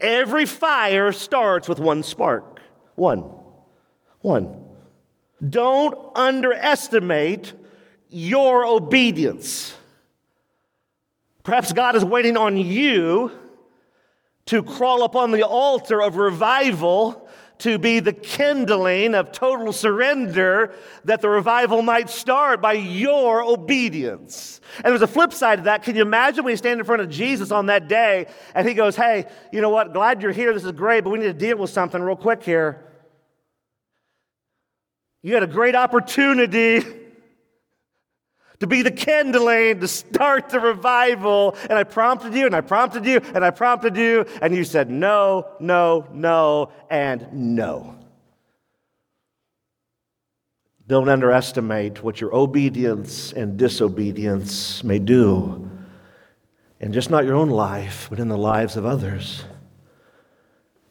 [0.01, 2.59] Every fire starts with one spark.
[2.95, 3.23] One.
[4.21, 4.65] One.
[5.47, 7.53] Don't underestimate
[8.09, 9.75] your obedience.
[11.43, 13.31] Perhaps God is waiting on you
[14.47, 17.28] to crawl upon the altar of revival
[17.59, 24.61] to be the kindling of total surrender that the revival might start by your obedience.
[24.77, 25.83] And there's a flip side to that.
[25.83, 28.73] Can you imagine when you stand in front of Jesus on that day and he
[28.73, 29.93] goes, Hey, you know what?
[29.93, 30.53] Glad you're here.
[30.53, 32.85] This is great, but we need to deal with something real quick here.
[35.21, 36.81] You had a great opportunity
[38.59, 41.55] to be the kindling, to start the revival.
[41.63, 44.89] And I prompted you, and I prompted you, and I prompted you, and you said
[44.89, 47.95] no, no, no, and no.
[50.87, 55.69] Don't underestimate what your obedience and disobedience may do,
[56.81, 59.43] and just not your own life, but in the lives of others.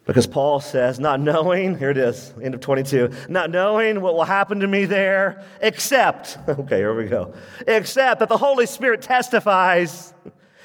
[0.08, 4.24] Because Paul says, not knowing, here it is, end of 22, not knowing what will
[4.24, 7.34] happen to me there, except, okay, here we go,
[7.66, 10.14] except that the Holy Spirit testifies.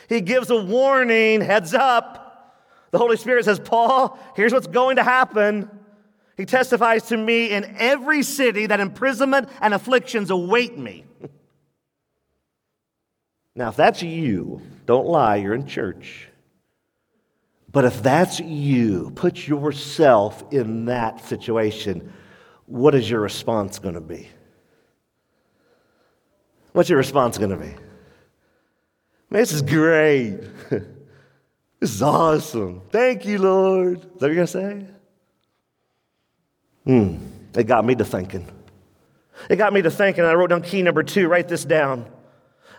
[0.08, 2.64] He gives a warning, heads up.
[2.92, 5.70] The Holy Spirit says, Paul, here's what's going to happen.
[6.38, 11.04] He testifies to me in every city that imprisonment and afflictions await me.
[13.56, 16.28] Now, if that's you, don't lie, you're in church.
[17.74, 22.14] But if that's you, put yourself in that situation,
[22.68, 24.30] what is your response going to be?
[26.72, 27.74] What's your response going to be?
[29.30, 30.38] Man, this is great.
[30.70, 32.84] this is awesome.
[32.92, 33.98] Thank you, Lord.
[33.98, 34.86] Is that what you're going to say?
[36.86, 37.18] Hmm.
[37.58, 38.48] It got me to thinking.
[39.50, 40.24] It got me to thinking.
[40.24, 41.28] I wrote down key number two.
[41.28, 42.06] Write this down.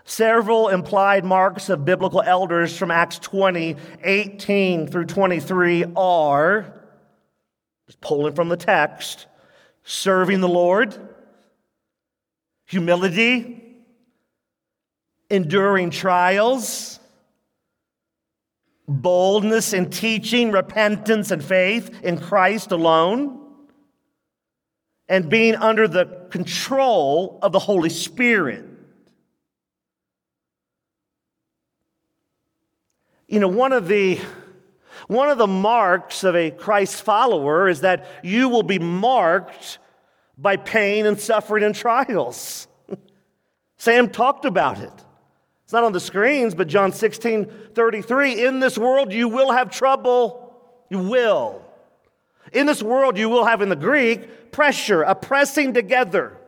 [0.04, 6.74] Several implied marks of biblical elders from Acts 20, 18 through 23 are,
[7.86, 9.26] just pulling from the text,
[9.82, 10.94] serving the Lord,
[12.66, 13.62] humility,
[15.30, 17.00] enduring trials,
[18.86, 23.40] boldness in teaching, repentance, and faith in Christ alone,
[25.08, 28.73] and being under the control of the Holy Spirit.
[33.26, 34.20] You know, one of the
[35.06, 39.78] one of the marks of a Christ follower is that you will be marked
[40.38, 42.66] by pain and suffering and trials.
[43.76, 44.92] Sam talked about it.
[45.64, 49.70] It's not on the screens, but John 16 33 in this world you will have
[49.70, 50.40] trouble.
[50.90, 51.62] You will.
[52.52, 56.38] In this world you will have in the Greek pressure, a pressing together.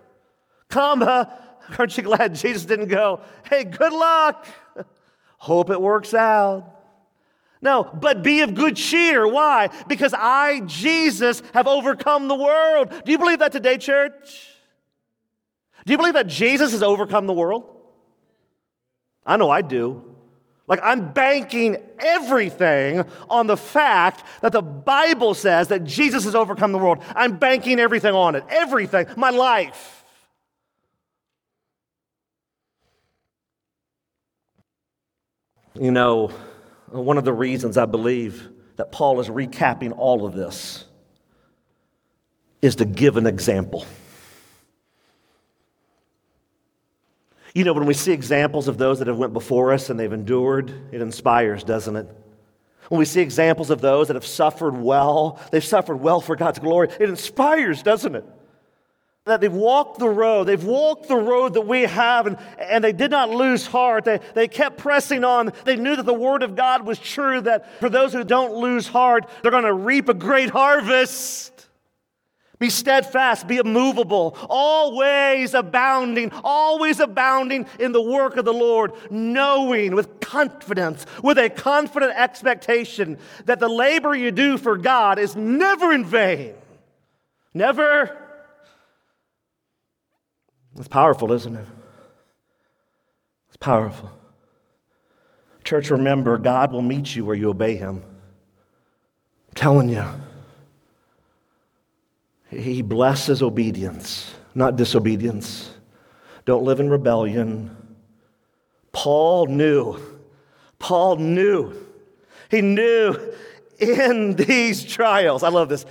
[0.69, 1.37] Comma,
[1.79, 4.47] aren't you glad Jesus didn't go, hey, good luck?
[5.47, 6.65] Hope it works out.
[7.63, 9.29] No, but be of good cheer.
[9.29, 9.71] Why?
[9.87, 12.93] Because I, Jesus, have overcome the world.
[13.05, 14.51] Do you believe that today, church?
[15.85, 17.63] Do you believe that Jesus has overcome the world?
[19.25, 20.17] I know I do.
[20.67, 26.73] Like, I'm banking everything on the fact that the Bible says that Jesus has overcome
[26.73, 27.05] the world.
[27.15, 28.43] I'm banking everything on it.
[28.49, 29.07] Everything.
[29.17, 30.05] My life.
[35.79, 36.29] You know,
[36.89, 40.85] one of the reasons I believe that Paul is recapping all of this
[42.63, 43.85] is to give an example.
[47.55, 50.13] You know, when we see examples of those that have went before us and they've
[50.13, 52.07] endured, it inspires, doesn't it?
[52.89, 56.59] When we see examples of those that have suffered well, they've suffered well for God's
[56.59, 58.25] glory, it inspires, doesn't it?
[59.27, 60.45] That they've walked the road.
[60.45, 64.05] They've walked the road that we have, and, and they did not lose heart.
[64.05, 65.53] They, they kept pressing on.
[65.65, 68.87] They knew that the Word of God was true, that for those who don't lose
[68.87, 71.67] heart, they're going to reap a great harvest.
[72.61, 79.95] Be steadfast, be immovable, always abounding, always abounding in the work of the Lord, knowing
[79.95, 85.93] with confidence, with a confident expectation that the labor you do for God is never
[85.93, 86.55] in vain.
[87.53, 88.26] Never
[90.79, 91.67] it's powerful, isn't it?
[93.49, 94.11] It's powerful.
[95.65, 98.03] Church, remember, God will meet you where you obey Him.
[99.49, 100.05] I'm telling you.
[102.51, 105.71] He blesses obedience, not disobedience.
[106.45, 107.77] Don't live in rebellion.
[108.93, 109.99] Paul knew.
[110.79, 111.75] Paul knew.
[112.51, 113.17] He knew
[113.79, 115.85] in these trials, I love this.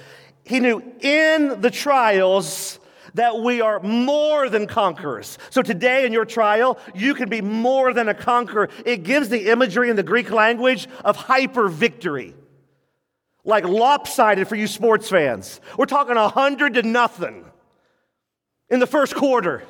[0.46, 2.80] He knew in the trials
[3.16, 5.38] that we are more than conquerors.
[5.50, 8.70] So today in your trial, you can be more than a conqueror.
[8.86, 12.36] It gives the imagery in the Greek language of hyper victory.
[13.44, 15.60] Like lopsided for you sports fans.
[15.78, 17.46] We're talking a hundred to nothing
[18.70, 19.64] in the first quarter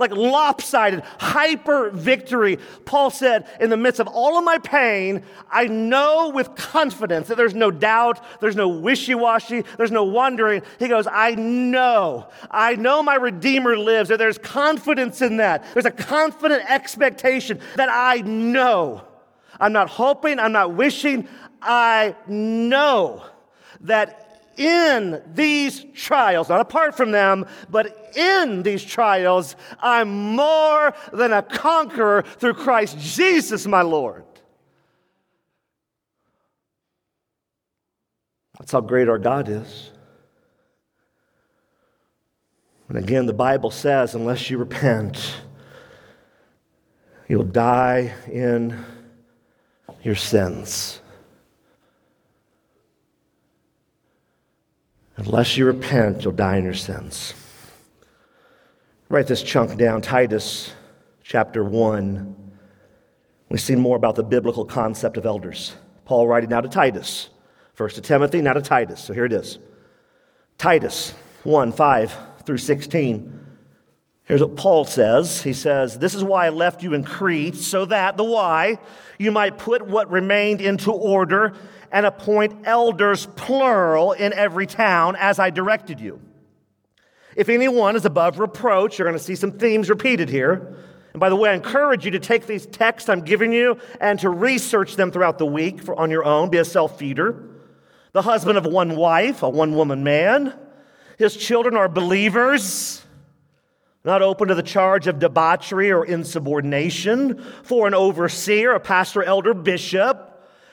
[0.00, 2.58] like lopsided, hyper victory.
[2.86, 7.36] Paul said, in the midst of all of my pain, I know with confidence that
[7.36, 10.62] there's no doubt, there's no wishy washy, there's no wondering.
[10.78, 15.64] He goes, I know, I know my Redeemer lives, that there's confidence in that.
[15.74, 19.04] There's a confident expectation that I know.
[19.60, 21.28] I'm not hoping, I'm not wishing,
[21.60, 23.22] I know
[23.82, 24.29] that
[24.60, 31.42] in these trials, not apart from them, but in these trials, I'm more than a
[31.42, 34.24] conqueror through Christ Jesus, my Lord.
[38.58, 39.90] That's how great our God is.
[42.90, 45.36] And again, the Bible says, unless you repent,
[47.28, 48.84] you'll die in
[50.02, 50.99] your sins.
[55.20, 57.34] Unless you repent, you'll die in your sins.
[59.10, 60.72] Write this chunk down Titus
[61.22, 62.52] chapter 1.
[63.50, 65.74] We see more about the biblical concept of elders.
[66.06, 67.28] Paul writing now to Titus.
[67.74, 68.98] First to Timothy, now to Titus.
[69.04, 69.58] So here it is
[70.56, 71.12] Titus
[71.44, 72.16] 1 5
[72.46, 73.40] through 16.
[74.24, 75.42] Here's what Paul says.
[75.42, 78.78] He says, This is why I left you in Crete, so that, the why,
[79.18, 81.52] you might put what remained into order
[81.92, 86.20] and appoint elders, plural, in every town, as I directed you.
[87.36, 90.76] If anyone is above reproach, you're going to see some themes repeated here.
[91.12, 94.18] And by the way, I encourage you to take these texts I'm giving you and
[94.20, 96.50] to research them throughout the week for, on your own.
[96.50, 97.48] Be a self feeder.
[98.12, 100.54] The husband of one wife, a one woman man.
[101.18, 103.04] His children are believers,
[104.04, 107.44] not open to the charge of debauchery or insubordination.
[107.62, 110.29] For an overseer, a pastor, elder, bishop,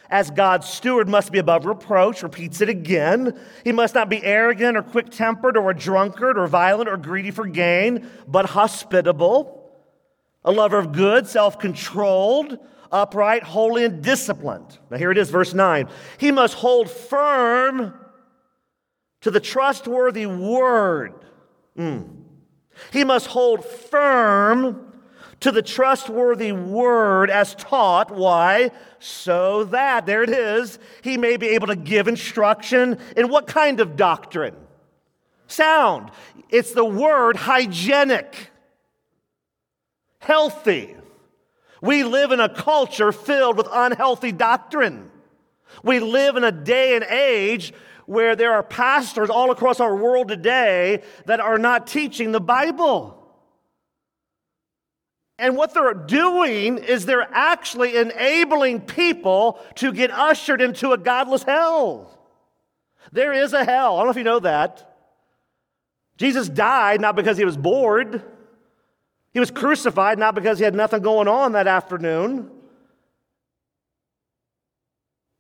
[0.10, 3.38] as God's steward must be above reproach, repeats it again.
[3.64, 7.32] He must not be arrogant or quick tempered or a drunkard or violent or greedy
[7.32, 9.72] for gain, but hospitable,
[10.43, 12.58] a lover of good, self controlled,
[12.91, 14.78] upright, holy, and disciplined.
[14.89, 15.89] Now, here it is, verse 9.
[16.18, 17.93] He must hold firm
[19.22, 21.14] to the trustworthy word.
[21.78, 22.18] Mm.
[22.91, 24.86] He must hold firm
[25.39, 28.11] to the trustworthy word as taught.
[28.11, 28.71] Why?
[28.99, 33.79] So that, there it is, he may be able to give instruction in what kind
[33.79, 34.55] of doctrine?
[35.47, 36.11] Sound.
[36.49, 38.51] It's the word hygienic,
[40.19, 40.95] healthy.
[41.81, 45.11] We live in a culture filled with unhealthy doctrine.
[45.83, 47.73] We live in a day and age
[48.07, 53.16] where there are pastors all across our world today that are not teaching the Bible.
[55.39, 61.43] And what they're doing is they're actually enabling people to get ushered into a godless
[61.43, 62.17] hell.
[63.11, 63.95] There is a hell.
[63.95, 64.95] I don't know if you know that.
[66.17, 68.23] Jesus died not because he was bored,
[69.31, 72.49] he was crucified not because he had nothing going on that afternoon.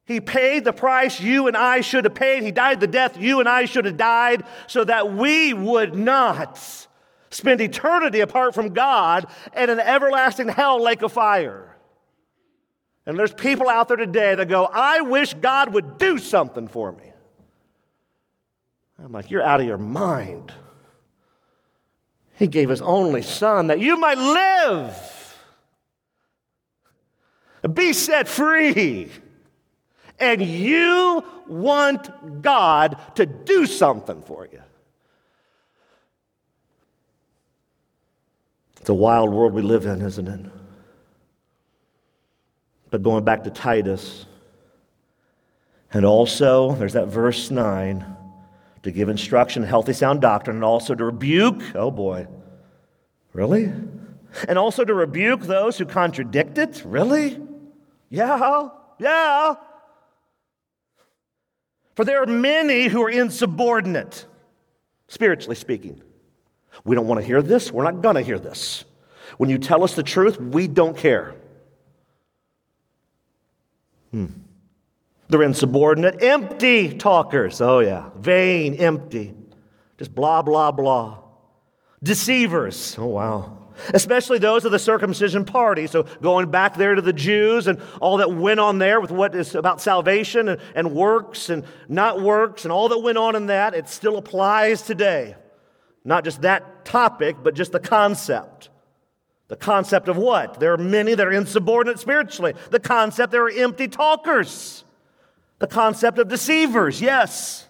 [0.05, 2.43] He paid the price you and I should have paid.
[2.43, 6.87] He died the death you and I should have died so that we would not
[7.29, 11.75] spend eternity apart from God in an everlasting hell lake of fire.
[13.05, 16.91] And there's people out there today that go, I wish God would do something for
[16.91, 17.11] me.
[19.03, 20.51] I'm like, you're out of your mind.
[22.35, 25.37] He gave his only son that you might live,
[27.73, 29.09] be set free.
[30.19, 34.61] And you want God to do something for you.
[38.87, 40.39] It's a wild world we live in, isn't it?
[42.89, 44.25] But going back to Titus,
[45.91, 48.05] and also there's that verse 9
[48.83, 51.61] to give instruction, healthy, sound doctrine, and also to rebuke.
[51.75, 52.27] Oh boy.
[53.33, 53.73] Really?
[54.47, 56.81] And also to rebuke those who contradict it?
[56.85, 57.41] Really?
[58.09, 58.69] Yeah,
[58.99, 59.55] yeah.
[61.93, 64.25] For there are many who are insubordinate,
[65.09, 66.01] spiritually speaking.
[66.83, 67.71] We don't want to hear this.
[67.71, 68.85] We're not going to hear this.
[69.37, 71.35] When you tell us the truth, we don't care.
[74.11, 74.27] Hmm.
[75.29, 77.59] They're insubordinate, empty talkers.
[77.59, 78.09] Oh, yeah.
[78.15, 79.33] Vain, empty.
[79.97, 81.19] Just blah, blah, blah.
[82.01, 82.95] Deceivers.
[82.97, 83.67] Oh, wow.
[83.93, 85.87] especially those of the circumcision party.
[85.87, 89.35] So, going back there to the Jews and all that went on there with what
[89.35, 93.47] is about salvation and, and works and not works and all that went on in
[93.47, 95.35] that, it still applies today.
[96.07, 98.69] Not just that topic, but just the concept.
[99.49, 100.57] The concept of what?
[100.57, 102.53] There are many that are insubordinate spiritually.
[102.71, 104.85] The concept there are empty talkers.
[105.59, 107.67] The concept of deceivers, yes.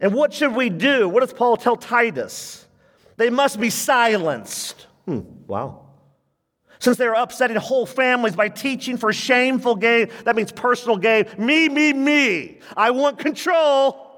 [0.00, 1.06] And what should we do?
[1.06, 2.66] What does Paul tell Titus?
[3.18, 4.86] They must be silenced.
[5.04, 5.84] Hmm, wow.
[6.78, 11.26] Since they are upsetting whole families by teaching for shameful gain, that means personal gain.
[11.36, 12.60] Me, me, me.
[12.74, 14.09] I want control.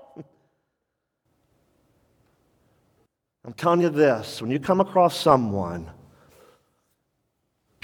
[3.44, 5.90] I'm telling you this when you come across someone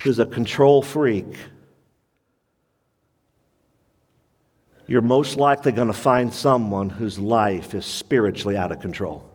[0.02, 1.36] who's a control freak,
[4.86, 9.28] you're most likely going to find someone whose life is spiritually out of control.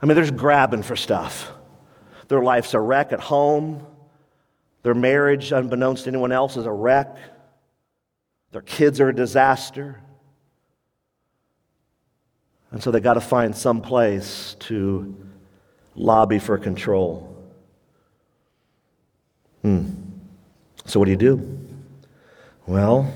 [0.00, 1.50] I mean, there's grabbing for stuff.
[2.28, 3.84] Their life's a wreck at home.
[4.82, 7.16] Their marriage, unbeknownst to anyone else, is a wreck.
[8.52, 10.00] Their kids are a disaster.
[12.70, 15.14] And so they got to find some place to
[15.94, 17.34] lobby for control.
[19.62, 19.86] Hmm.
[20.84, 21.58] So, what do you do?
[22.66, 23.12] Well,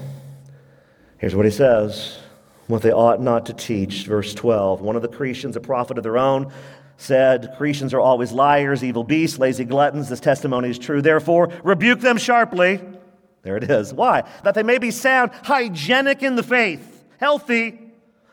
[1.19, 2.19] here's what he says
[2.67, 4.07] what they ought not to teach.
[4.07, 4.81] Verse 12.
[4.81, 6.51] One of the Cretans, a prophet of their own,
[6.97, 10.09] said, Cretans are always liars, evil beasts, lazy gluttons.
[10.09, 11.03] This testimony is true.
[11.03, 12.81] Therefore, rebuke them sharply.
[13.43, 13.93] There it is.
[13.93, 14.23] Why?
[14.45, 17.82] That they may be sound, hygienic in the faith, healthy,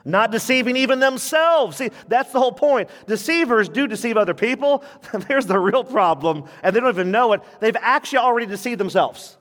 [0.10, 1.78] not deceiving even themselves.
[1.78, 2.90] See, that's the whole point.
[3.08, 4.84] Deceivers do deceive other people.
[5.28, 7.42] There's the real problem, and they don't even know it.
[7.60, 9.38] They've actually already deceived themselves.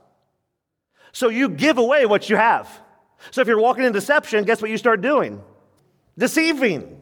[1.13, 2.69] So you give away what you have.
[3.31, 5.43] So if you're walking in deception, guess what you start doing?
[6.17, 7.01] Deceiving.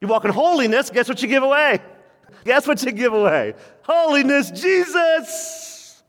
[0.00, 1.80] You walk in holiness, guess what you give away?
[2.44, 3.54] Guess what you give away?
[3.82, 6.02] Holiness, Jesus.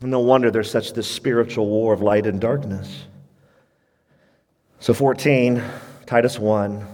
[0.00, 3.04] No wonder there's such this spiritual war of light and darkness.
[4.82, 5.62] So, 14,
[6.06, 6.84] Titus 1,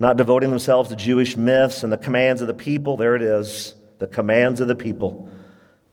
[0.00, 2.98] not devoting themselves to Jewish myths and the commands of the people.
[2.98, 5.30] There it is, the commands of the people.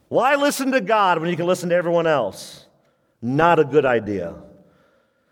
[0.10, 2.66] Why listen to God when you can listen to everyone else?
[3.22, 4.36] Not a good idea.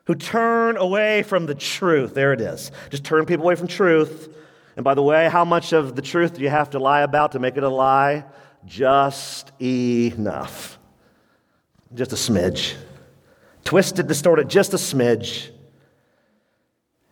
[0.06, 2.14] Who turn away from the truth.
[2.14, 2.72] There it is.
[2.90, 4.34] Just turn people away from truth.
[4.78, 7.34] And by the way, how much of the truth do you have to lie about
[7.34, 8.24] to make it a lie?
[8.66, 10.80] Just enough.
[11.94, 12.76] Just a smidge.
[13.66, 15.50] Twisted, distorted, just a smidge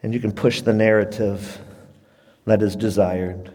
[0.04, 1.60] and you can push the narrative
[2.46, 3.52] that is desired.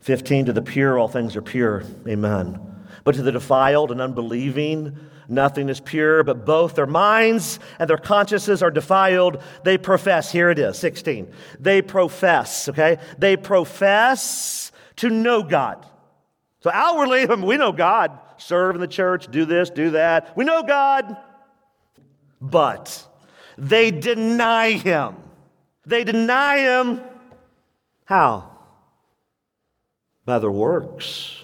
[0.00, 1.84] 15, to the pure, all things are pure.
[2.08, 2.58] Amen.
[3.04, 4.96] But to the defiled and unbelieving,
[5.28, 9.42] nothing is pure, but both their minds and their consciences are defiled.
[9.62, 11.30] They profess, here it is, 16.
[11.60, 12.98] They profess, okay?
[13.18, 15.86] They profess to know God.
[16.60, 18.18] So outwardly, we know God.
[18.38, 20.36] Serve in the church, do this, do that.
[20.36, 21.16] We know God.
[22.40, 23.06] But
[23.56, 25.16] they deny Him.
[25.84, 27.00] They deny him.
[28.04, 28.50] How?
[30.24, 31.42] By their works.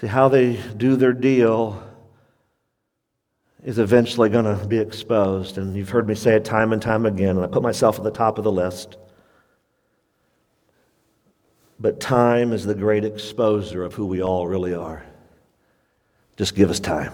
[0.00, 1.82] See, how they do their deal
[3.64, 5.58] is eventually going to be exposed.
[5.58, 8.04] And you've heard me say it time and time again, and I put myself at
[8.04, 8.96] the top of the list.
[11.80, 15.04] But time is the great exposer of who we all really are.
[16.36, 17.12] Just give us time.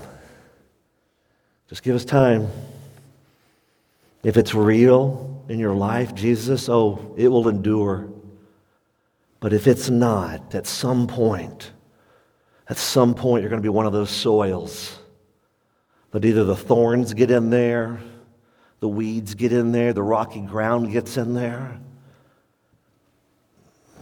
[1.68, 2.48] Just give us time.
[4.24, 8.08] If it's real in your life, Jesus, oh, it will endure.
[9.38, 11.70] But if it's not, at some point,
[12.68, 14.98] at some point, you're going to be one of those soils
[16.12, 18.00] that either the thorns get in there,
[18.80, 21.78] the weeds get in there, the rocky ground gets in there,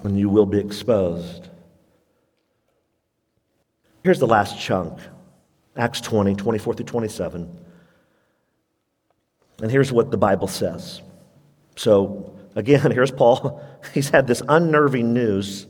[0.04, 1.48] and you will be exposed.
[4.04, 5.00] Here's the last chunk
[5.76, 7.58] Acts 20, 24 through 27.
[9.62, 11.00] And here's what the Bible says.
[11.76, 13.62] So, again, here's Paul.
[13.94, 15.66] He's had this unnerving news.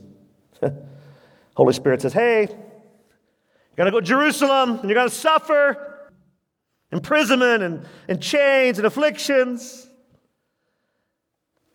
[1.55, 6.11] Holy Spirit says, Hey, you're going to go to Jerusalem and you're going to suffer
[6.91, 9.87] imprisonment and, and chains and afflictions.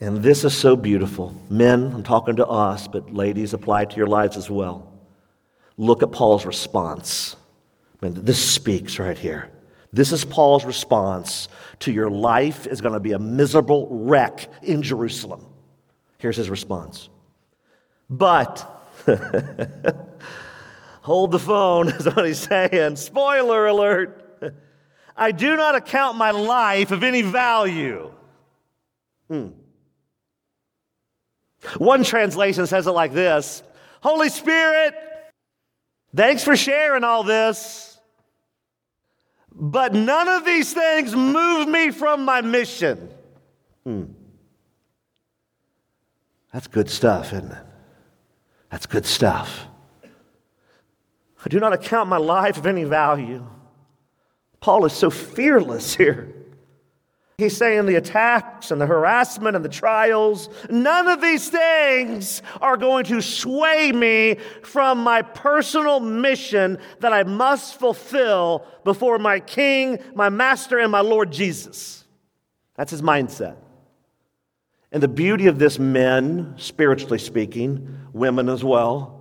[0.00, 1.34] And this is so beautiful.
[1.48, 4.92] Men, I'm talking to us, but ladies, apply to your lives as well.
[5.76, 7.36] Look at Paul's response.
[8.00, 9.50] I mean, this speaks right here.
[9.92, 11.48] This is Paul's response
[11.80, 15.46] to your life is going to be a miserable wreck in Jerusalem.
[16.18, 17.08] Here's his response.
[18.10, 18.58] But,
[21.02, 22.96] hold the phone, is what he's saying.
[22.96, 24.24] Spoiler alert.
[25.16, 28.12] I do not account my life of any value.
[29.28, 29.48] Hmm.
[31.76, 33.62] One translation says it like this
[34.00, 34.94] Holy Spirit,
[36.14, 37.87] thanks for sharing all this,
[39.60, 43.10] but none of these things move me from my mission.
[43.84, 44.04] Hmm.
[46.52, 47.64] That's good stuff, isn't it?
[48.70, 49.66] That's good stuff.
[50.04, 53.44] I do not account my life of any value.
[54.60, 56.34] Paul is so fearless here.
[57.38, 62.76] He's saying the attacks and the harassment and the trials, none of these things are
[62.76, 70.00] going to sway me from my personal mission that I must fulfill before my King,
[70.16, 72.04] my Master, and my Lord Jesus.
[72.74, 73.54] That's his mindset.
[74.90, 79.17] And the beauty of this, men, spiritually speaking, women as well,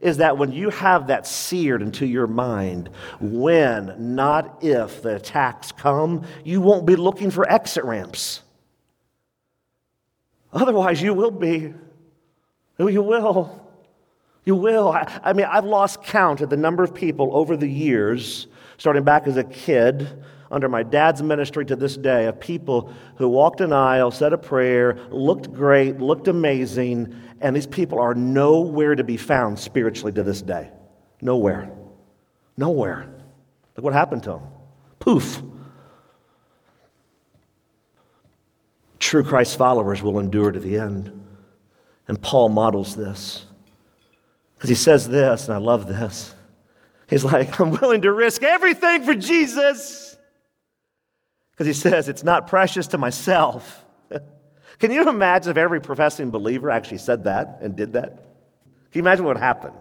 [0.00, 5.72] is that when you have that seared into your mind, when, not if, the attacks
[5.72, 8.42] come, you won't be looking for exit ramps.
[10.52, 11.72] Otherwise, you will be.
[12.78, 13.68] Oh, you will.
[14.44, 14.88] You will.
[14.90, 18.46] I, I mean, I've lost count of the number of people over the years,
[18.78, 23.28] starting back as a kid, under my dad's ministry to this day, of people who
[23.28, 28.94] walked an aisle, said a prayer, looked great, looked amazing, and these people are nowhere
[28.94, 30.70] to be found spiritually to this day.
[31.20, 31.70] Nowhere.
[32.56, 33.08] Nowhere.
[33.76, 34.42] Look what happened to them.
[34.98, 35.42] Poof.
[38.98, 41.24] True Christ followers will endure to the end.
[42.06, 43.46] And Paul models this.
[44.54, 46.34] Because he says this, and I love this.
[47.08, 50.16] He's like, I'm willing to risk everything for Jesus.
[51.52, 53.84] Because he says, it's not precious to myself.
[54.80, 58.16] Can you imagine if every professing believer actually said that and did that?
[58.16, 59.72] Can you imagine what would happen?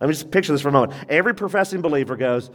[0.00, 0.92] Let me just picture this for a moment.
[1.08, 2.50] Every professing believer goes,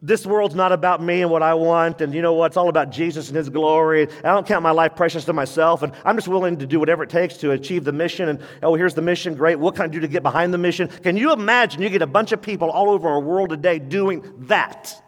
[0.00, 2.46] This world's not about me and what I want, and you know what?
[2.46, 4.08] It's all about Jesus and His glory.
[4.24, 7.04] I don't count my life precious to myself, and I'm just willing to do whatever
[7.04, 8.28] it takes to achieve the mission.
[8.28, 9.36] And oh, here's the mission.
[9.36, 9.60] Great.
[9.60, 10.88] What can I do to get behind the mission?
[10.88, 14.46] Can you imagine you get a bunch of people all over our world today doing
[14.48, 15.00] that?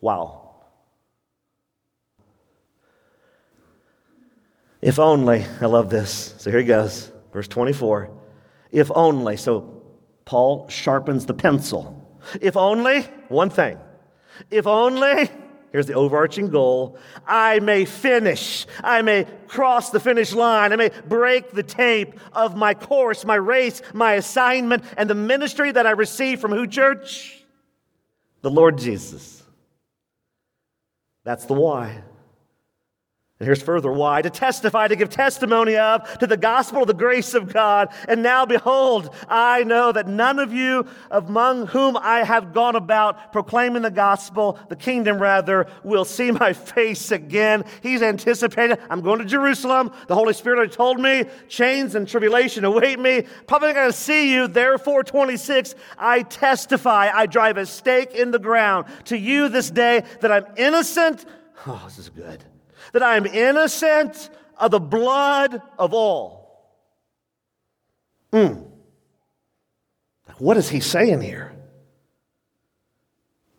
[0.00, 0.45] Wow.
[4.86, 6.32] If only, I love this.
[6.38, 8.08] So here he goes, verse 24.
[8.70, 9.82] If only, so
[10.24, 12.08] Paul sharpens the pencil.
[12.40, 13.78] If only, one thing.
[14.48, 15.28] If only,
[15.72, 20.92] here's the overarching goal, I may finish, I may cross the finish line, I may
[21.08, 25.90] break the tape of my course, my race, my assignment, and the ministry that I
[25.90, 27.44] receive from who, church?
[28.42, 29.42] The Lord Jesus.
[31.24, 32.04] That's the why.
[33.38, 36.94] And here's further why to testify, to give testimony of, to the gospel of the
[36.94, 37.92] grace of God.
[38.08, 43.32] And now, behold, I know that none of you among whom I have gone about
[43.32, 47.66] proclaiming the gospel, the kingdom rather, will see my face again.
[47.82, 48.78] He's anticipated.
[48.88, 49.92] I'm going to Jerusalem.
[50.08, 53.24] The Holy Spirit had told me chains and tribulation await me.
[53.46, 54.48] Probably going to see you.
[54.48, 57.10] Therefore, 26, I testify.
[57.12, 61.26] I drive a stake in the ground to you this day that I'm innocent.
[61.66, 62.42] Oh, this is good
[62.96, 66.66] that I am innocent of the blood of all.
[68.32, 68.66] Mm.
[70.38, 71.52] What is he saying here?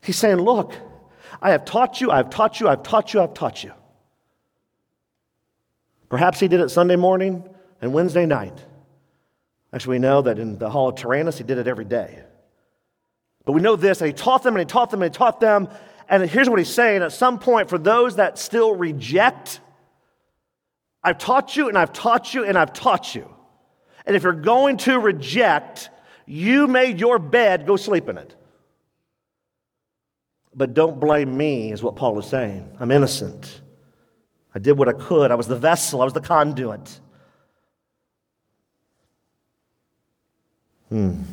[0.01, 0.73] He's saying, Look,
[1.39, 3.73] I have taught you, I've taught you, I've taught you, I've taught you.
[6.09, 7.47] Perhaps he did it Sunday morning
[7.79, 8.65] and Wednesday night.
[9.71, 12.23] Actually, we know that in the Hall of Tyrannus, he did it every day.
[13.45, 15.39] But we know this, that he taught them and he taught them and he taught
[15.39, 15.69] them,
[16.10, 19.60] and here's what he's saying at some point, for those that still reject,
[21.03, 23.34] I've taught you and I've taught you and I've taught you.
[24.05, 25.89] And if you're going to reject,
[26.26, 28.36] you made your bed, go sleep in it.
[30.55, 32.78] But don't blame me, is what Paul is saying.
[32.80, 33.62] I'm innocent.
[34.55, 35.30] I did what I could.
[35.30, 36.99] I was the vessel, I was the conduit.
[40.89, 41.24] Hmm.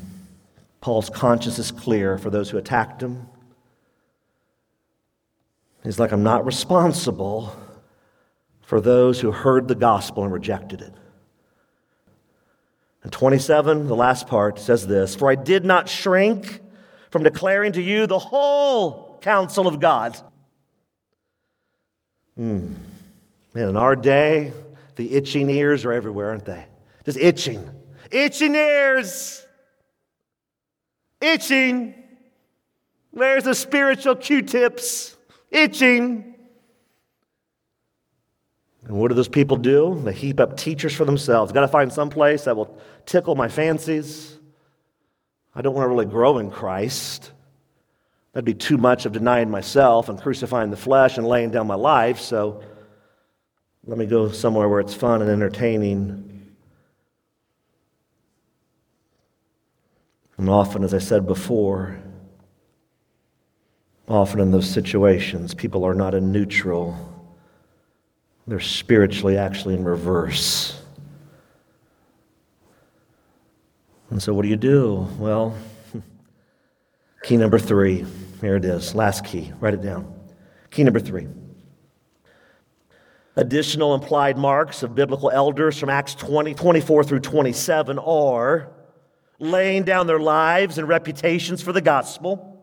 [0.81, 3.27] Paul's conscience is clear for those who attacked him.
[5.85, 7.55] He's like, I'm not responsible
[8.63, 10.93] for those who heard the gospel and rejected it.
[13.03, 16.61] And 27, the last part, says this For I did not shrink
[17.11, 20.17] from declaring to you the whole counsel of God.
[22.37, 22.75] Hmm.
[23.53, 24.53] Man, in our day,
[24.97, 26.65] the itching ears are everywhere, aren't they?
[27.05, 27.69] Just itching.
[28.11, 29.47] Itching ears.
[31.21, 31.95] Itching.
[33.11, 35.17] Where's the spiritual Q tips?
[35.55, 36.35] Itching.
[38.87, 40.01] And what do those people do?
[40.05, 41.53] They heap up teachers for themselves.
[41.53, 44.39] Got to find some place that will tickle my fancies.
[45.55, 47.31] I don't want to really grow in Christ.
[48.33, 51.77] That'd be too much of denying myself and crucifying the flesh and laying down my
[51.77, 52.21] life.
[52.21, 52.63] So
[53.87, 56.55] Let me go somewhere where it's fun and entertaining.
[60.39, 62.01] And often, as I said before,
[64.09, 66.97] often in those situations, people are not in neutral,
[68.47, 70.81] they're spiritually actually in reverse.
[74.11, 75.09] And so, what do you do?
[75.19, 75.57] Well,
[77.23, 78.05] key number three.
[78.41, 78.95] Here it is.
[78.95, 79.53] Last key.
[79.61, 80.13] Write it down.
[80.71, 81.27] Key number three.
[83.37, 88.69] Additional implied marks of biblical elders from Acts 20, 24 through 27 are
[89.41, 92.54] laying down their lives and reputations for the gospel,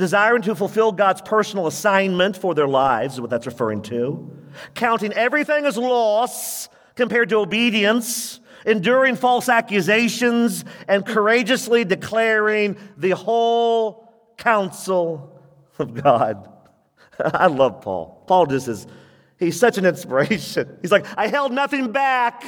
[0.00, 4.34] desiring to fulfill God's personal assignment for their lives, is what that's referring to,
[4.74, 14.10] counting everything as loss compared to obedience, enduring false accusations, and courageously declaring the whole
[14.38, 15.38] counsel
[15.78, 16.50] of God.
[17.22, 18.24] I love Paul.
[18.26, 18.86] Paul just is,
[19.38, 20.78] he's such an inspiration.
[20.82, 22.42] He's like, I held nothing back.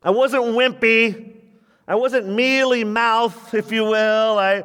[0.00, 1.34] I wasn't wimpy.
[1.88, 4.38] I wasn't mealy mouth, if you will.
[4.38, 4.62] I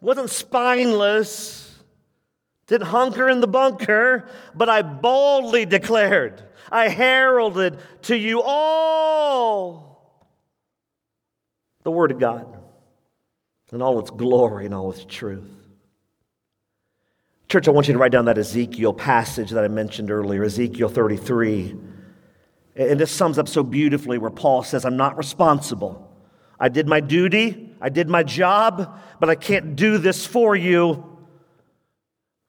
[0.00, 1.66] wasn't spineless.
[2.66, 9.90] Didn't hunker in the bunker, but I boldly declared, I heralded to you all
[11.82, 12.46] the Word of God
[13.72, 15.48] in all its glory and all its truth.
[17.48, 20.88] Church, I want you to write down that Ezekiel passage that I mentioned earlier, Ezekiel
[20.88, 21.76] 33.
[22.76, 26.08] And this sums up so beautifully where Paul says, I'm not responsible.
[26.60, 31.06] I did my duty, I did my job, but I can't do this for you.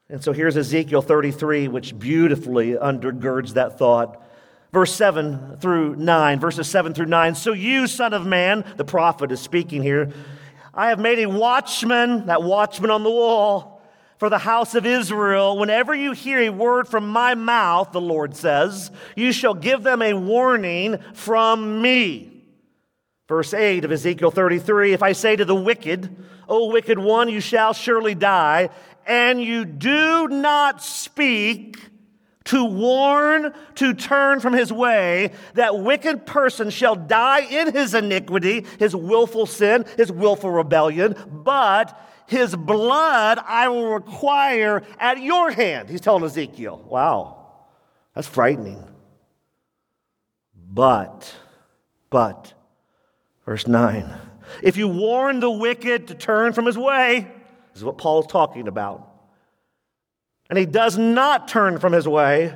[0.10, 4.22] And so here's Ezekiel 33, which beautifully undergirds that thought.
[4.74, 7.36] Verse 7 through 9, verses 7 through 9.
[7.36, 10.12] So you, son of man, the prophet is speaking here,
[10.74, 13.82] I have made a watchman, that watchman on the wall,
[14.18, 15.58] for the house of Israel.
[15.58, 20.02] Whenever you hear a word from my mouth, the Lord says, you shall give them
[20.02, 22.31] a warning from me.
[23.32, 26.14] Verse 8 of Ezekiel 33 If I say to the wicked,
[26.50, 28.70] O wicked one, you shall surely die,
[29.08, 31.78] and you do not speak
[32.44, 38.66] to warn, to turn from his way, that wicked person shall die in his iniquity,
[38.80, 45.88] his willful sin, his willful rebellion, but his blood I will require at your hand.
[45.88, 46.84] He's telling Ezekiel.
[46.86, 47.46] Wow,
[48.14, 48.84] that's frightening.
[50.54, 51.34] But,
[52.10, 52.56] but,
[53.52, 54.10] verse 9,
[54.64, 57.28] if you warn the wicked to turn from his way,
[57.74, 59.14] this is what Paul's talking about.
[60.50, 62.56] And he does not turn from his way.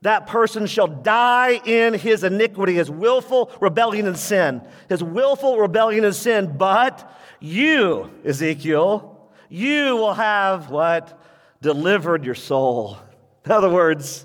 [0.00, 4.62] That person shall die in his iniquity, his willful rebellion and sin.
[4.88, 6.56] His willful rebellion and sin.
[6.56, 11.22] But you, Ezekiel, you will have what?
[11.60, 12.96] Delivered your soul.
[13.44, 14.24] In other words,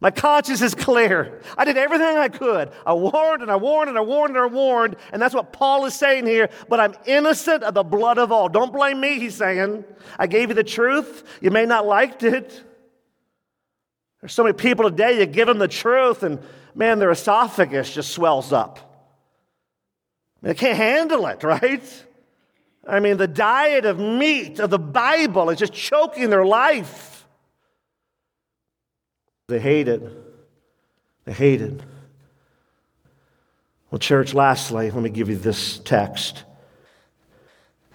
[0.00, 1.40] my conscience is clear.
[1.56, 2.70] I did everything I could.
[2.84, 4.96] I warned and I warned and I warned and I warned.
[5.12, 6.50] And that's what Paul is saying here.
[6.68, 8.48] But I'm innocent of the blood of all.
[8.48, 9.84] Don't blame me, he's saying.
[10.18, 11.38] I gave you the truth.
[11.40, 12.62] You may not liked it.
[14.20, 16.40] There's so many people today, you give them the truth, and
[16.74, 18.80] man, their esophagus just swells up.
[20.42, 22.04] They can't handle it, right?
[22.86, 27.15] I mean, the diet of meat of the Bible is just choking their life.
[29.48, 30.02] They hate it.
[31.24, 31.80] They hate it.
[33.90, 36.42] Well, church, lastly, let me give you this text.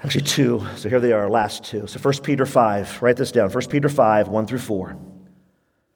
[0.01, 0.65] Actually, two.
[0.77, 1.87] So here they are, last two.
[1.87, 4.97] So 1 Peter 5, write this down 1 Peter 5, 1 through 4.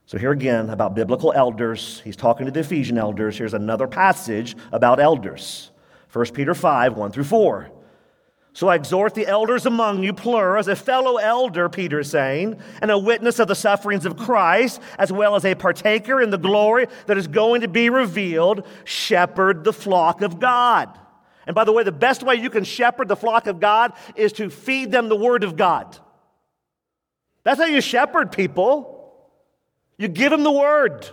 [0.08, 2.02] So here again, about biblical elders.
[2.04, 3.38] He's talking to the Ephesian elders.
[3.38, 5.72] Here's another passage about elders
[6.12, 7.72] 1 Peter 5, 1 through 4.
[8.56, 12.58] So I exhort the elders among you, plural, as a fellow elder, Peter is saying,
[12.82, 16.38] and a witness of the sufferings of Christ, as well as a partaker in the
[16.38, 20.98] glory that is going to be revealed, shepherd the flock of God.
[21.46, 24.32] And by the way, the best way you can shepherd the flock of God is
[24.34, 25.98] to feed them the word of God.
[27.44, 29.30] That's how you shepherd people.
[29.98, 31.06] You give them the word.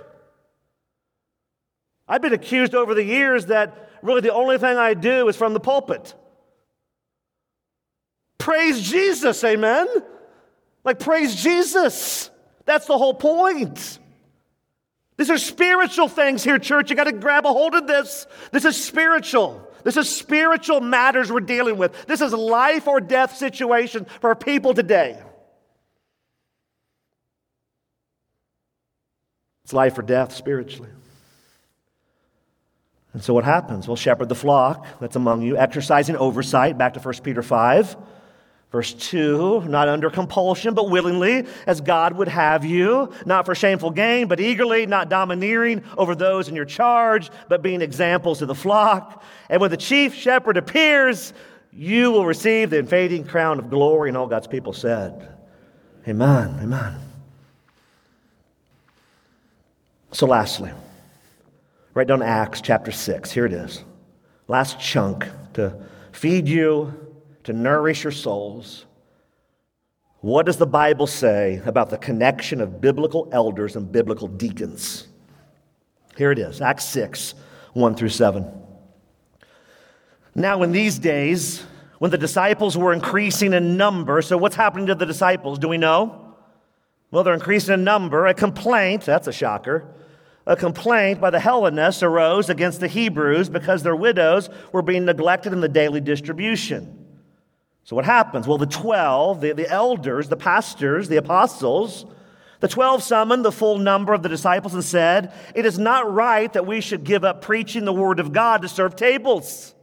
[2.06, 5.54] I've been accused over the years that really the only thing I do is from
[5.54, 6.14] the pulpit.
[8.42, 9.86] Praise Jesus, amen?
[10.82, 12.28] Like, praise Jesus.
[12.64, 14.00] That's the whole point.
[15.16, 16.90] These are spiritual things here, church.
[16.90, 18.26] You got to grab a hold of this.
[18.50, 19.64] This is spiritual.
[19.84, 22.06] This is spiritual matters we're dealing with.
[22.06, 25.22] This is life or death situation for people today.
[29.62, 30.90] It's life or death spiritually.
[33.12, 33.86] And so what happens?
[33.86, 37.96] Well, shepherd the flock that's among you, exercising oversight, back to 1 Peter 5.
[38.72, 43.90] Verse 2 Not under compulsion, but willingly, as God would have you, not for shameful
[43.90, 48.54] gain, but eagerly, not domineering over those in your charge, but being examples to the
[48.54, 49.22] flock.
[49.50, 51.34] And when the chief shepherd appears,
[51.70, 54.08] you will receive the invading crown of glory.
[54.08, 55.28] And all God's people said,
[56.08, 56.96] Amen, amen.
[60.12, 60.72] So, lastly,
[61.94, 63.30] write down Acts chapter 6.
[63.30, 63.84] Here it is.
[64.48, 65.74] Last chunk to
[66.10, 67.01] feed you,
[67.44, 68.86] to nourish your souls.
[70.20, 75.08] What does the Bible say about the connection of biblical elders and biblical deacons?
[76.16, 77.34] Here it is Acts 6,
[77.72, 78.46] 1 through 7.
[80.34, 81.64] Now, in these days,
[81.98, 85.58] when the disciples were increasing in number, so what's happening to the disciples?
[85.58, 86.36] Do we know?
[87.10, 88.26] Well, they're increasing in number.
[88.26, 89.92] A complaint, that's a shocker,
[90.46, 95.52] a complaint by the Hellenists arose against the Hebrews because their widows were being neglected
[95.52, 97.01] in the daily distribution.
[97.84, 98.46] So, what happens?
[98.46, 102.06] Well, the 12, the, the elders, the pastors, the apostles,
[102.60, 106.52] the 12 summoned the full number of the disciples and said, It is not right
[106.52, 109.74] that we should give up preaching the word of God to serve tables.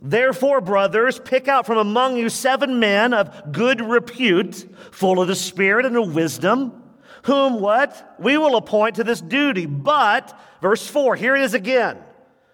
[0.00, 5.34] Therefore, brothers, pick out from among you seven men of good repute, full of the
[5.34, 6.82] Spirit and of wisdom,
[7.24, 8.16] whom what?
[8.18, 9.66] We will appoint to this duty.
[9.66, 11.98] But, verse 4, here it is again.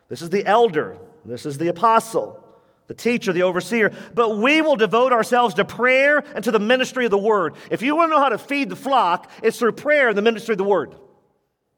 [0.09, 2.43] This is the elder, this is the apostle,
[2.87, 3.93] the teacher, the overseer.
[4.15, 7.55] But we will devote ourselves to prayer and to the ministry of the word.
[7.71, 10.23] If you want to know how to feed the flock, it's through prayer and the
[10.23, 10.95] ministry of the word.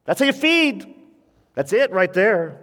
[0.05, 0.95] That's how you feed.
[1.55, 2.61] That's it right there.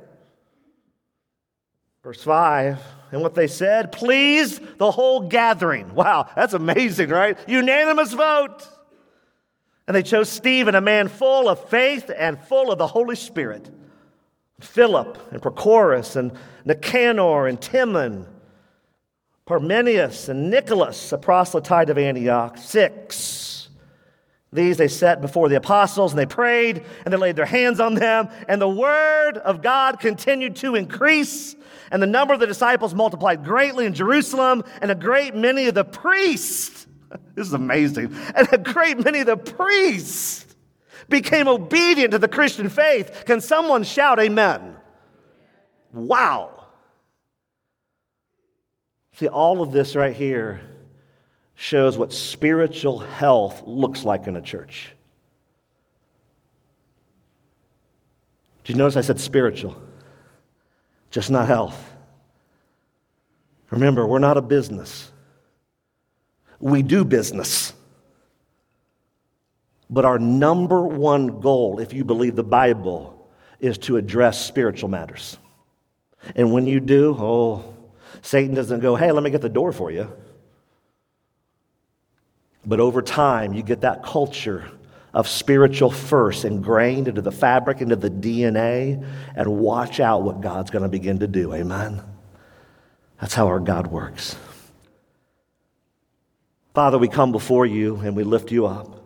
[2.03, 2.79] Verse 5,
[3.11, 5.95] and what they said pleased the whole gathering.
[5.95, 7.37] Wow, that's amazing, right?
[7.47, 8.67] Unanimous vote.
[9.87, 13.69] And they chose Stephen, a man full of faith and full of the Holy Spirit.
[14.61, 16.31] Philip and Prochorus and
[16.63, 18.25] Nicanor and Timon,
[19.45, 22.57] Parmenius and Nicholas, a proselyte of Antioch.
[22.57, 23.69] Six.
[24.53, 27.95] These they set before the apostles, and they prayed, and they laid their hands on
[27.95, 31.55] them, and the word of God continued to increase,
[31.91, 35.75] and the number of the disciples multiplied greatly in Jerusalem, and a great many of
[35.75, 36.87] the priests,
[37.35, 40.54] this is amazing, and a great many of the priests
[41.09, 43.23] became obedient to the Christian faith.
[43.25, 44.75] Can someone shout amen?
[45.93, 46.65] Wow.
[49.13, 50.61] See, all of this right here
[51.55, 54.91] shows what spiritual health looks like in a church.
[58.63, 59.79] Did you notice I said spiritual?
[61.11, 61.93] Just not health.
[63.69, 65.11] Remember, we're not a business.
[66.59, 67.73] We do business.
[69.89, 73.29] But our number one goal, if you believe the Bible,
[73.59, 75.37] is to address spiritual matters.
[76.35, 77.75] And when you do, oh,
[78.21, 80.11] Satan doesn't go, hey, let me get the door for you.
[82.65, 84.67] But over time, you get that culture
[85.13, 89.05] of spiritual first ingrained into the fabric, into the DNA,
[89.35, 91.53] and watch out what God's going to begin to do.
[91.53, 92.01] Amen?
[93.21, 94.35] That's how our God works.
[96.73, 99.04] Father, we come before you and we lift you up.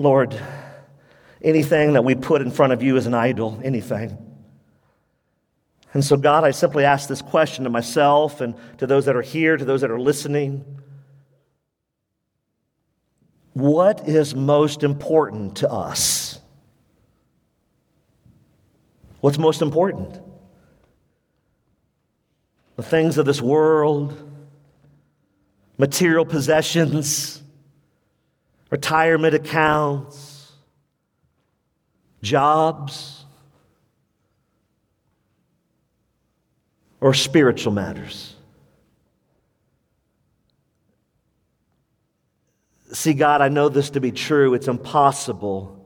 [0.00, 0.34] Lord,
[1.42, 4.16] anything that we put in front of you is an idol, anything.
[5.92, 9.20] And so, God, I simply ask this question to myself and to those that are
[9.20, 10.64] here, to those that are listening.
[13.52, 16.40] What is most important to us?
[19.20, 20.18] What's most important?
[22.76, 24.16] The things of this world,
[25.76, 27.39] material possessions,
[28.70, 30.52] retirement accounts,
[32.22, 33.24] jobs,
[37.00, 38.34] or spiritual matters?
[42.92, 44.54] See, God, I know this to be true.
[44.54, 45.76] It's impossible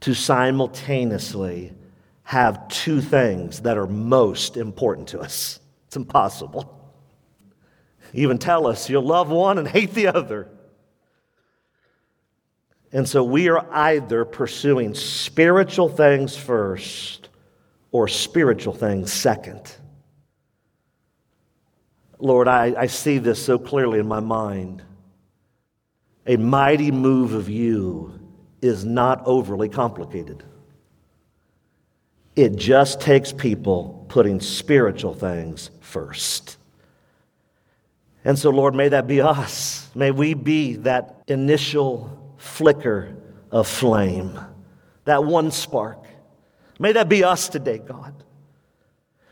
[0.00, 1.72] to simultaneously
[2.24, 5.60] have two things that are most important to us.
[5.86, 6.78] It's impossible.
[8.12, 10.48] Even tell us you'll love one and hate the other.
[12.92, 17.30] And so we are either pursuing spiritual things first
[17.90, 19.76] or spiritual things second.
[22.18, 24.82] Lord, I, I see this so clearly in my mind.
[26.26, 28.20] A mighty move of you
[28.60, 30.44] is not overly complicated.
[32.36, 36.58] It just takes people putting spiritual things first.
[38.24, 39.88] And so, Lord, may that be us.
[39.94, 43.16] May we be that initial flicker
[43.52, 44.38] of flame,
[45.04, 46.04] that one spark.
[46.80, 48.24] May that be us today, God.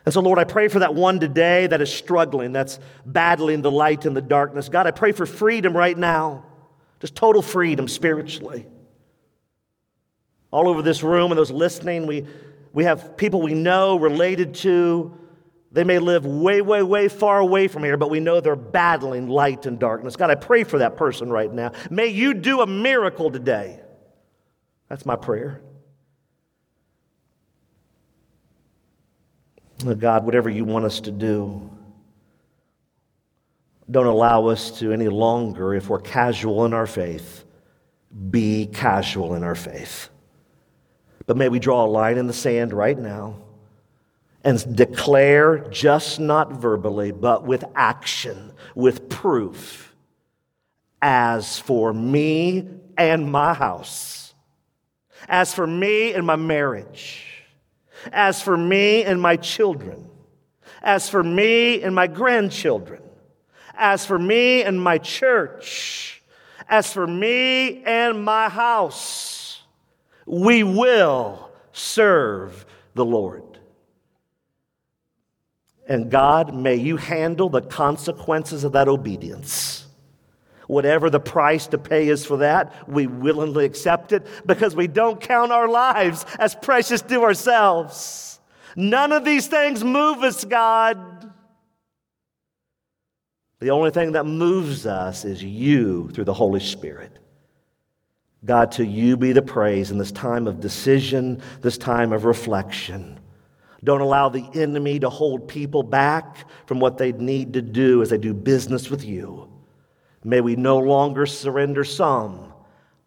[0.05, 3.71] And so, Lord, I pray for that one today that is struggling, that's battling the
[3.71, 4.69] light and the darkness.
[4.69, 6.45] God, I pray for freedom right now,
[7.01, 8.67] just total freedom spiritually.
[10.53, 12.27] All over this room and those listening, we,
[12.73, 15.19] we have people we know related to.
[15.73, 19.29] They may live way, way, way far away from here, but we know they're battling
[19.29, 20.17] light and darkness.
[20.17, 21.73] God, I pray for that person right now.
[21.91, 23.81] May you do a miracle today.
[24.89, 25.61] That's my prayer.
[29.99, 31.71] God, whatever you want us to do,
[33.89, 37.45] don't allow us to any longer, if we're casual in our faith,
[38.31, 40.11] be casual in our faith.
[41.27, 43.37] But may we draw a line in the sand right now
[44.45, 49.95] and declare, just not verbally, but with action, with proof,
[51.03, 54.35] as for me and my house,
[55.29, 57.27] as for me and my marriage,
[58.13, 60.09] as for me and my children,
[60.83, 63.03] as for me and my grandchildren,
[63.75, 66.23] as for me and my church,
[66.69, 69.63] as for me and my house,
[70.27, 72.65] we will serve
[72.95, 73.50] the Lord.
[75.91, 79.87] And God, may you handle the consequences of that obedience.
[80.69, 85.21] Whatever the price to pay is for that, we willingly accept it because we don't
[85.21, 88.39] count our lives as precious to ourselves.
[88.77, 91.33] None of these things move us, God.
[93.59, 97.19] The only thing that moves us is you through the Holy Spirit.
[98.45, 103.20] God, to you be the praise in this time of decision, this time of reflection.
[103.83, 108.11] Don't allow the enemy to hold people back from what they need to do as
[108.11, 109.49] they do business with you.
[110.23, 112.53] May we no longer surrender some,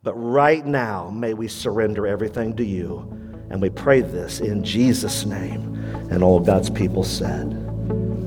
[0.02, 3.08] but right now, may we surrender everything to you.
[3.50, 5.76] And we pray this in Jesus' name.
[6.10, 7.54] And all God's people said,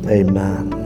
[0.06, 0.86] Amen.